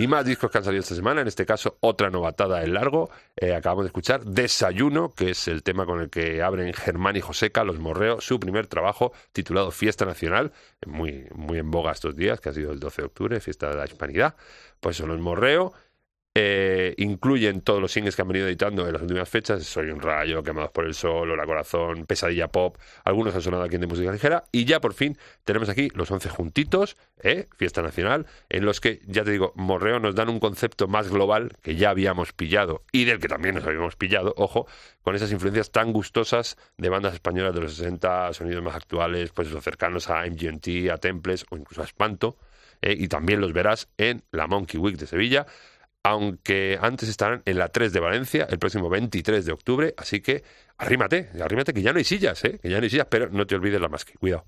Y 0.03 0.07
más 0.07 0.25
discos 0.25 0.51
que 0.51 0.57
han 0.57 0.65
salido 0.65 0.81
esta 0.81 0.95
semana, 0.95 1.21
en 1.21 1.29
este 1.29 1.45
caso 1.45 1.77
otra 1.79 2.09
novatada 2.09 2.61
en 2.61 2.73
largo. 2.73 3.09
Eh, 3.37 3.55
acabamos 3.55 3.85
de 3.85 3.87
escuchar 3.87 4.25
Desayuno, 4.25 5.13
que 5.15 5.29
es 5.29 5.47
el 5.47 5.63
tema 5.63 5.85
con 5.85 6.01
el 6.01 6.09
que 6.09 6.41
abren 6.41 6.73
Germán 6.73 7.15
y 7.15 7.21
Joseca, 7.21 7.63
Los 7.63 7.79
Morreo, 7.79 8.19
su 8.19 8.37
primer 8.37 8.67
trabajo 8.67 9.13
titulado 9.31 9.71
Fiesta 9.71 10.03
Nacional, 10.03 10.51
muy, 10.85 11.25
muy 11.33 11.59
en 11.59 11.71
boga 11.71 11.93
estos 11.93 12.17
días, 12.17 12.41
que 12.41 12.49
ha 12.49 12.53
sido 12.53 12.73
el 12.73 12.81
12 12.81 13.01
de 13.01 13.05
octubre, 13.05 13.39
Fiesta 13.39 13.69
de 13.69 13.77
la 13.77 13.85
Hispanidad. 13.85 14.35
Pues 14.81 14.97
son 14.97 15.07
Los 15.07 15.21
Morreo. 15.21 15.71
Eh, 16.35 16.95
incluyen 16.97 17.61
todos 17.61 17.79
los 17.79 17.91
singles 17.91 18.15
que 18.15 18.23
han 18.23 18.27
venido 18.27 18.47
editando 18.47 18.87
en 18.87 18.93
las 18.93 19.03
últimas 19.03 19.29
fechas, 19.29 19.63
Soy 19.65 19.91
un 19.91 20.01
rayo, 20.01 20.41
Quemados 20.41 20.71
por 20.71 20.85
el 20.85 20.95
sol, 20.95 21.29
Hola 21.29 21.45
corazón, 21.45 22.07
Pesadilla 22.07 22.47
pop, 22.47 22.75
algunos 23.03 23.35
han 23.35 23.43
sonado 23.43 23.61
aquí 23.61 23.75
en 23.75 23.81
de 23.81 23.87
música 23.87 24.11
ligera 24.11 24.43
y 24.51 24.65
ya 24.65 24.81
por 24.81 24.95
fin 24.95 25.15
tenemos 25.43 25.69
aquí 25.69 25.89
los 25.93 26.09
11 26.09 26.29
juntitos, 26.29 26.97
¿eh? 27.21 27.45
Fiesta 27.55 27.83
Nacional, 27.83 28.25
en 28.49 28.65
los 28.65 28.81
que, 28.81 29.01
ya 29.05 29.23
te 29.23 29.29
digo, 29.29 29.53
Morreo 29.55 29.99
nos 29.99 30.15
dan 30.15 30.27
un 30.27 30.39
concepto 30.39 30.87
más 30.87 31.07
global 31.07 31.51
que 31.61 31.75
ya 31.75 31.91
habíamos 31.91 32.33
pillado 32.33 32.81
y 32.91 33.05
del 33.05 33.19
que 33.19 33.27
también 33.27 33.53
nos 33.53 33.65
habíamos 33.65 33.95
pillado, 33.95 34.33
ojo, 34.35 34.65
con 35.03 35.13
esas 35.15 35.31
influencias 35.31 35.69
tan 35.69 35.93
gustosas 35.93 36.57
de 36.77 36.89
bandas 36.89 37.13
españolas 37.13 37.53
de 37.53 37.61
los 37.61 37.75
60, 37.75 38.33
sonidos 38.33 38.63
más 38.63 38.75
actuales, 38.75 39.29
pues 39.33 39.49
eso, 39.49 39.61
cercanos 39.61 40.09
a 40.09 40.25
MGMT, 40.25 40.89
a 40.91 40.97
Temples 40.97 41.45
o 41.51 41.57
incluso 41.57 41.83
a 41.83 41.85
Espanto, 41.85 42.37
¿eh? 42.81 42.95
y 42.97 43.07
también 43.07 43.39
los 43.39 43.53
verás 43.53 43.87
en 43.97 44.23
la 44.31 44.47
Monkey 44.47 44.79
Week 44.79 44.97
de 44.97 45.05
Sevilla 45.05 45.45
aunque 46.03 46.77
antes 46.81 47.09
estarán 47.09 47.41
en 47.45 47.57
la 47.57 47.69
3 47.69 47.93
de 47.93 47.99
Valencia 47.99 48.47
el 48.49 48.59
próximo 48.59 48.89
23 48.89 49.45
de 49.45 49.51
octubre, 49.53 49.93
así 49.97 50.21
que 50.21 50.43
arrímate, 50.77 51.29
arrímate 51.41 51.73
que 51.73 51.81
ya 51.81 51.93
no 51.93 51.97
hay 51.97 52.03
sillas, 52.03 52.43
¿eh? 52.43 52.59
que 52.61 52.69
ya 52.69 52.77
no 52.77 52.83
hay 52.83 52.89
sillas, 52.89 53.07
pero 53.09 53.29
no 53.29 53.47
te 53.47 53.55
olvides 53.55 53.79
la 53.79 53.87
masque, 53.87 54.13
cuidado. 54.19 54.43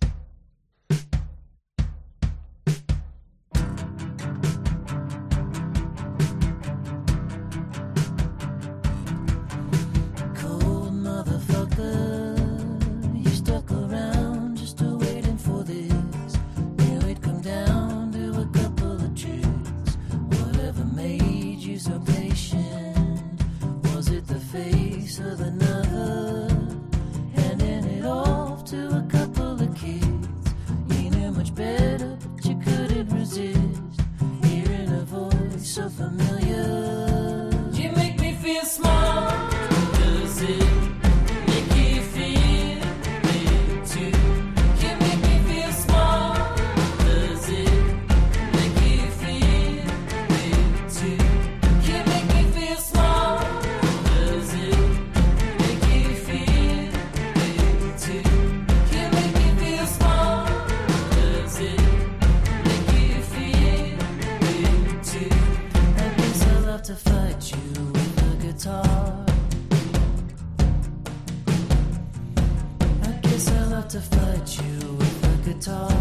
To 73.96 74.02
fight 74.02 74.58
you 74.58 74.94
with 74.96 75.24
a 75.24 75.50
guitar. 75.50 75.95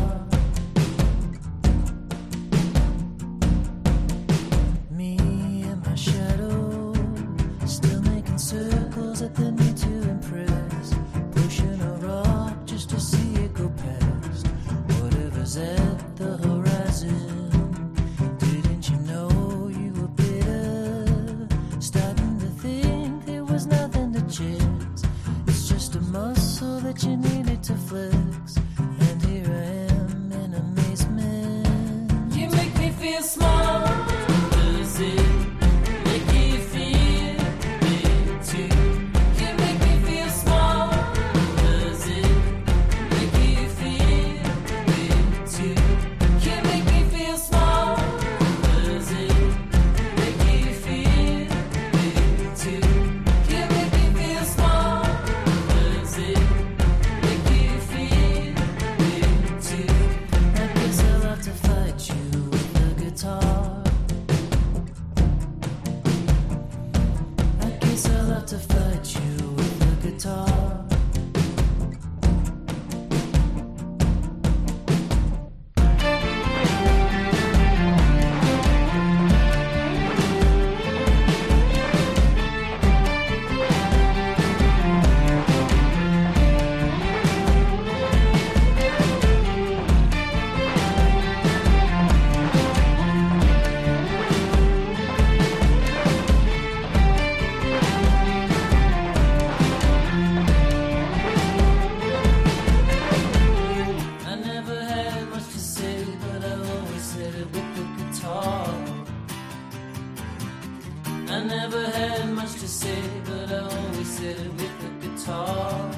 With 114.27 114.81
the 114.81 115.07
guitar. 115.07 115.91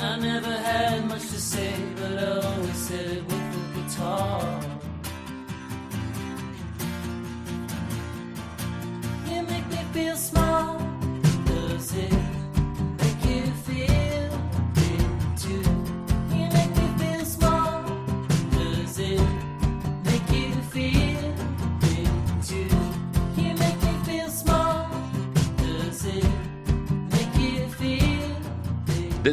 I 0.00 0.18
never 0.20 0.52
had 0.52 1.08
much 1.08 1.22
to 1.22 1.40
say, 1.40 1.74
but 1.96 2.18
I 2.18 2.46
always 2.46 2.76
said 2.76 3.06
it 3.06 3.24
with 3.24 3.52
the 3.54 3.80
guitar. 3.80 4.57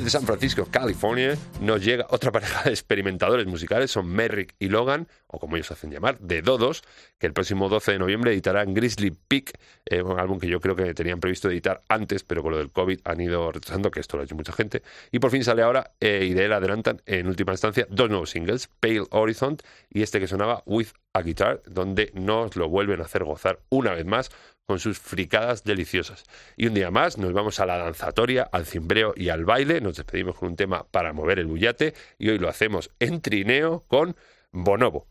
Desde 0.05 0.19
San 0.19 0.27
Francisco, 0.27 0.67
California, 0.69 1.35
nos 1.61 1.83
llega 1.83 2.05
otra 2.11 2.31
pareja 2.31 2.61
de 2.61 2.69
experimentadores 2.69 3.47
musicales, 3.47 3.89
son 3.89 4.05
Merrick 4.05 4.53
y 4.59 4.69
Logan, 4.69 5.07
o 5.25 5.39
como 5.39 5.55
ellos 5.55 5.71
hacen 5.71 5.89
llamar, 5.89 6.19
de 6.19 6.43
Dodos, 6.43 6.83
que 7.17 7.25
el 7.25 7.33
próximo 7.33 7.69
12 7.69 7.93
de 7.93 7.97
noviembre 7.97 8.31
editarán 8.31 8.75
Grizzly 8.75 9.17
Peak, 9.27 9.53
eh, 9.83 10.03
un 10.03 10.19
álbum 10.19 10.37
que 10.39 10.47
yo 10.47 10.61
creo 10.61 10.75
que 10.75 10.93
tenían 10.93 11.19
previsto 11.19 11.49
editar 11.49 11.81
antes, 11.89 12.23
pero 12.23 12.43
con 12.43 12.51
lo 12.51 12.59
del 12.59 12.69
COVID 12.69 12.99
han 13.03 13.19
ido 13.19 13.51
retrasando, 13.51 13.89
que 13.89 13.99
esto 13.99 14.15
lo 14.15 14.21
ha 14.21 14.25
hecho 14.25 14.35
mucha 14.35 14.53
gente, 14.53 14.83
y 15.11 15.17
por 15.17 15.31
fin 15.31 15.43
sale 15.43 15.63
ahora, 15.63 15.95
y 15.99 16.35
de 16.35 16.45
él 16.45 16.53
adelantan 16.53 17.01
en 17.07 17.25
última 17.25 17.53
instancia 17.53 17.87
dos 17.89 18.07
nuevos 18.07 18.29
singles, 18.29 18.69
Pale 18.79 19.05
Horizon 19.09 19.57
y 19.89 20.03
este 20.03 20.19
que 20.19 20.27
sonaba 20.27 20.61
With 20.67 20.89
a 21.13 21.23
Guitar, 21.23 21.63
donde 21.65 22.11
nos 22.13 22.55
lo 22.55 22.69
vuelven 22.69 23.01
a 23.01 23.05
hacer 23.05 23.23
gozar 23.23 23.59
una 23.69 23.93
vez 23.93 24.05
más 24.05 24.29
con 24.65 24.79
sus 24.79 24.99
fricadas 24.99 25.63
deliciosas. 25.63 26.23
Y 26.57 26.67
un 26.67 26.73
día 26.73 26.91
más 26.91 27.17
nos 27.17 27.33
vamos 27.33 27.59
a 27.59 27.65
la 27.65 27.77
danzatoria, 27.77 28.43
al 28.51 28.65
cimbreo 28.65 29.13
y 29.15 29.29
al 29.29 29.45
baile. 29.45 29.81
Nos 29.81 29.97
despedimos 29.97 30.37
con 30.37 30.49
un 30.49 30.55
tema 30.55 30.85
para 30.89 31.13
mover 31.13 31.39
el 31.39 31.47
bullate 31.47 31.93
y 32.17 32.29
hoy 32.29 32.39
lo 32.39 32.49
hacemos 32.49 32.91
en 32.99 33.21
trineo 33.21 33.83
con 33.87 34.15
Bonobo. 34.51 35.07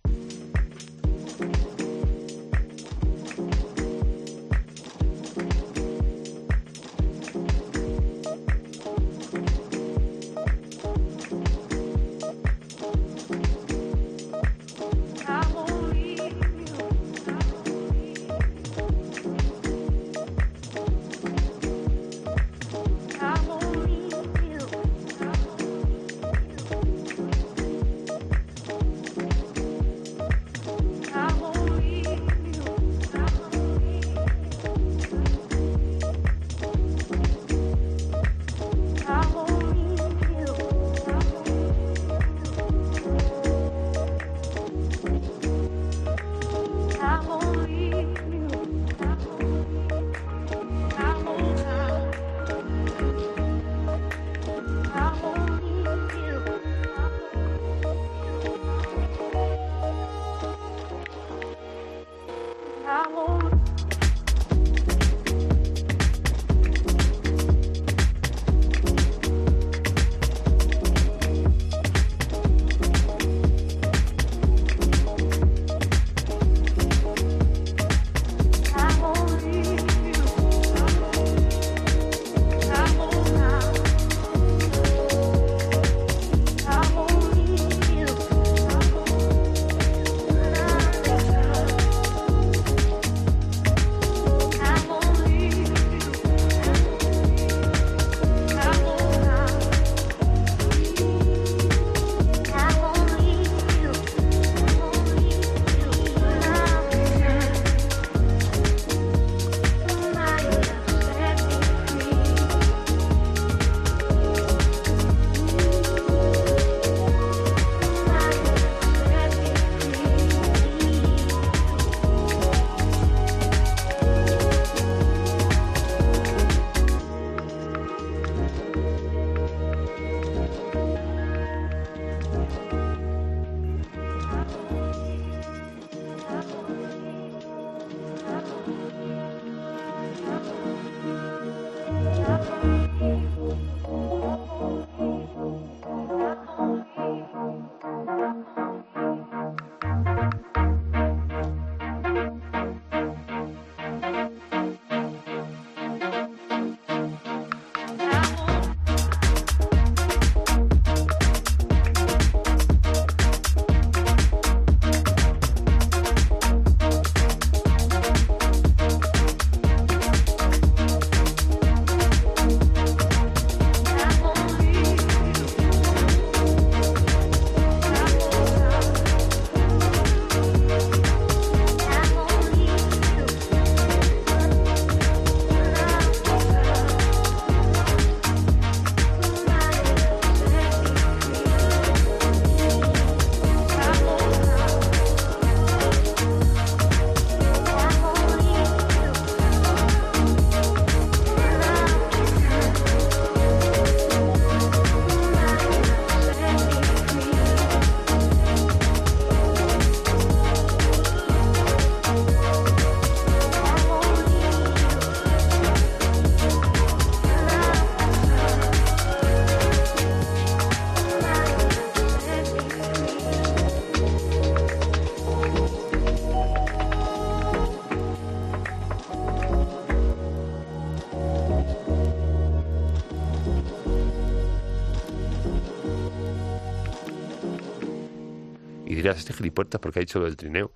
Gilipuertas 239.55 239.81
porque 239.81 240.01
ha 240.01 240.03
dicho 240.03 240.19
lo 240.19 240.27
del 240.27 240.37
trineo. 240.37 240.73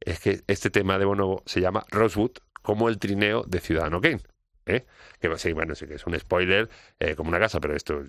Es 0.00 0.20
que 0.20 0.42
este 0.46 0.70
tema 0.70 0.98
de 0.98 1.04
Bonobo 1.04 1.42
se 1.46 1.60
llama 1.60 1.84
Rosewood 1.90 2.32
como 2.62 2.88
el 2.88 2.98
trineo 2.98 3.42
de 3.46 3.60
Ciudadano 3.60 4.00
Kane. 4.00 4.20
¿eh? 4.66 4.86
Que 5.20 5.36
sí, 5.38 5.52
bueno, 5.52 5.74
sí 5.74 5.86
que 5.86 5.94
es 5.94 6.06
un 6.06 6.18
spoiler 6.18 6.68
eh, 6.98 7.14
como 7.14 7.30
una 7.30 7.38
casa, 7.38 7.60
pero 7.60 7.74
esto, 7.74 8.02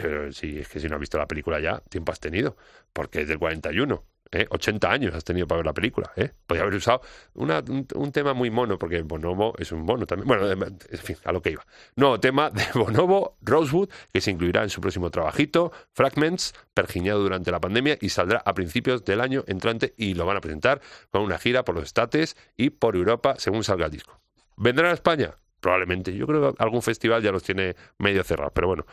pero 0.00 0.26
es 0.26 0.40
que 0.40 0.80
si 0.80 0.88
no 0.88 0.96
has 0.96 1.00
visto 1.00 1.18
la 1.18 1.26
película 1.26 1.60
ya, 1.60 1.80
tiempo 1.88 2.12
has 2.12 2.20
tenido, 2.20 2.56
porque 2.92 3.22
es 3.22 3.28
del 3.28 3.38
41. 3.38 4.04
¿Eh? 4.32 4.46
80 4.50 4.90
años 4.90 5.14
has 5.14 5.24
tenido 5.24 5.46
para 5.46 5.58
ver 5.58 5.66
la 5.66 5.72
película. 5.72 6.10
¿eh? 6.16 6.30
Podría 6.46 6.62
haber 6.64 6.76
usado 6.76 7.00
una- 7.34 7.62
un, 7.94 8.12
tema 8.12 8.34
muy 8.34 8.50
mono, 8.50 8.78
porque 8.78 9.02
Bonobo 9.02 9.54
es 9.58 9.72
un 9.72 9.84
bono 9.86 10.06
también. 10.06 10.26
Bueno, 10.28 10.50
en 10.50 10.78
fin, 10.98 11.16
a 11.24 11.32
lo 11.32 11.42
que 11.42 11.50
iba. 11.50 11.66
Nuevo 11.96 12.18
tema 12.20 12.50
de 12.50 12.64
Bonobo, 12.74 13.36
Rosewood, 13.42 13.88
que 14.12 14.20
se 14.20 14.30
incluirá 14.30 14.62
en 14.62 14.70
su 14.70 14.80
próximo 14.80 15.10
trabajito, 15.10 15.72
Fragments, 15.92 16.54
pergiñado 16.74 17.20
durante 17.20 17.50
la 17.50 17.60
pandemia 17.60 17.98
y 18.00 18.08
saldrá 18.10 18.42
a 18.44 18.54
principios 18.54 19.04
del 19.04 19.20
año 19.20 19.44
entrante 19.46 19.94
y 19.96 20.14
lo 20.14 20.26
van 20.26 20.36
a 20.36 20.40
presentar 20.40 20.80
con 21.10 21.22
una 21.22 21.38
gira 21.38 21.64
por 21.64 21.74
los 21.74 21.84
estates 21.84 22.36
y 22.56 22.70
por 22.70 22.96
Europa 22.96 23.34
según 23.38 23.64
salga 23.64 23.86
el 23.86 23.92
disco. 23.92 24.20
¿Vendrán 24.56 24.90
a 24.90 24.94
España? 24.94 25.34
Probablemente. 25.60 26.14
Yo 26.14 26.26
creo 26.26 26.54
que 26.54 26.62
algún 26.62 26.82
festival 26.82 27.20
ya 27.22 27.32
los 27.32 27.42
tiene 27.42 27.74
medio 27.98 28.22
cerrados, 28.22 28.52
pero 28.54 28.68
bueno. 28.68 28.86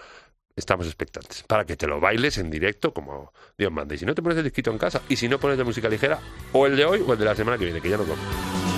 Estamos 0.55 0.85
expectantes. 0.85 1.43
Para 1.43 1.65
que 1.65 1.75
te 1.75 1.87
lo 1.87 1.99
bailes 1.99 2.37
en 2.37 2.49
directo 2.49 2.93
como 2.93 3.33
Dios 3.57 3.71
manda. 3.71 3.95
Y 3.95 3.97
si 3.97 4.05
no 4.05 4.15
te 4.15 4.21
pones 4.21 4.37
el 4.37 4.43
disquito 4.43 4.71
en 4.71 4.77
casa, 4.77 5.01
y 5.09 5.15
si 5.15 5.27
no 5.27 5.39
pones 5.39 5.57
de 5.57 5.63
música 5.63 5.89
ligera, 5.89 6.19
o 6.53 6.65
el 6.65 6.75
de 6.75 6.85
hoy 6.85 7.03
o 7.05 7.13
el 7.13 7.19
de 7.19 7.25
la 7.25 7.35
semana 7.35 7.57
que 7.57 7.65
viene, 7.65 7.81
que 7.81 7.89
ya 7.89 7.97
nos 7.97 8.07
vamos. 8.07 8.74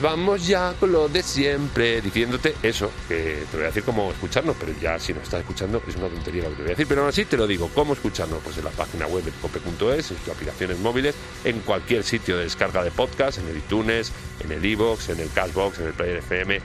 Vamos 0.00 0.46
ya 0.46 0.74
con 0.78 0.92
lo 0.92 1.08
de 1.08 1.22
siempre, 1.22 2.00
diciéndote 2.00 2.54
eso, 2.62 2.90
que 3.08 3.44
te 3.50 3.56
voy 3.56 3.64
a 3.64 3.68
decir 3.68 3.82
cómo 3.82 4.10
escucharnos, 4.10 4.56
pero 4.58 4.72
ya 4.80 4.98
si 4.98 5.12
nos 5.12 5.24
estás 5.24 5.40
escuchando 5.40 5.82
es 5.86 5.96
una 5.96 6.08
tontería 6.08 6.44
lo 6.44 6.50
que 6.50 6.56
te 6.56 6.62
voy 6.62 6.70
a 6.70 6.74
decir, 6.74 6.86
pero 6.86 7.02
aún 7.02 7.10
así 7.10 7.24
te 7.24 7.36
lo 7.36 7.46
digo, 7.46 7.70
cómo 7.74 7.92
escucharnos, 7.92 8.40
pues 8.42 8.58
en 8.58 8.64
la 8.64 8.70
página 8.70 9.06
web 9.06 9.24
de 9.24 9.30
cope.es, 9.32 10.10
en 10.10 10.16
tus 10.16 10.34
aplicaciones 10.34 10.78
móviles, 10.78 11.14
en 11.44 11.60
cualquier 11.60 12.02
sitio 12.04 12.36
de 12.36 12.44
descarga 12.44 12.82
de 12.82 12.90
podcast, 12.90 13.38
en 13.38 13.48
el 13.48 13.58
iTunes, 13.58 14.12
en 14.40 14.52
el 14.52 14.64
iVoox, 14.64 15.10
en 15.10 15.20
el 15.20 15.30
Cashbox, 15.32 15.78
en 15.80 15.86
el 15.88 15.92
Player 15.92 16.16
FM, 16.18 16.60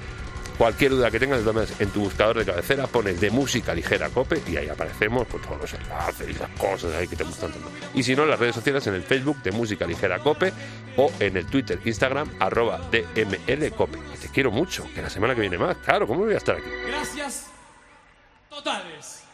cualquier 0.58 0.92
duda 0.92 1.12
que 1.12 1.20
tengas, 1.20 1.44
maneras, 1.44 1.80
en 1.80 1.90
tu 1.90 2.02
buscador 2.02 2.38
de 2.38 2.46
cabecera 2.46 2.88
pones 2.88 3.20
de 3.20 3.30
música 3.30 3.74
ligera 3.74 4.10
cope 4.10 4.42
y 4.48 4.58
ahí 4.58 4.70
aparecemos 4.70 5.28
con 5.28 5.42
todos 5.42 5.62
los 5.62 5.74
enlaces 5.74 6.30
y 6.30 6.34
las 6.34 6.50
cosas 6.52 6.94
ahí 6.96 7.08
que 7.08 7.16
te 7.16 7.24
gustan 7.24 7.52
tanto. 7.52 7.70
Y 7.94 8.04
si 8.04 8.16
no, 8.16 8.24
en 8.24 8.30
las 8.30 8.40
redes 8.40 8.56
sociales, 8.56 8.86
en 8.88 8.96
el 8.96 9.04
Facebook 9.04 9.42
de 9.44 9.52
música 9.52 9.86
ligera 9.86 10.20
cope 10.20 10.54
o 10.98 11.12
en 11.20 11.38
el 11.38 11.46
Twitter, 11.46 11.80
Instagram, 11.84 12.30
arroba 12.40 12.80
DML 12.92 13.72
cope. 13.72 14.00
Que 14.12 14.18
te 14.18 14.30
quiero 14.30 14.52
mucho, 14.52 14.86
que 14.94 15.02
la 15.02 15.10
semana 15.10 15.36
que 15.36 15.42
viene 15.42 15.58
más, 15.58 15.78
claro, 15.78 16.08
¿cómo 16.08 16.26
voy 16.26 16.34
a 16.34 16.38
estar 16.38 16.56
aquí? 16.56 16.70
Gracias 16.88 17.48
totales. 18.50 19.25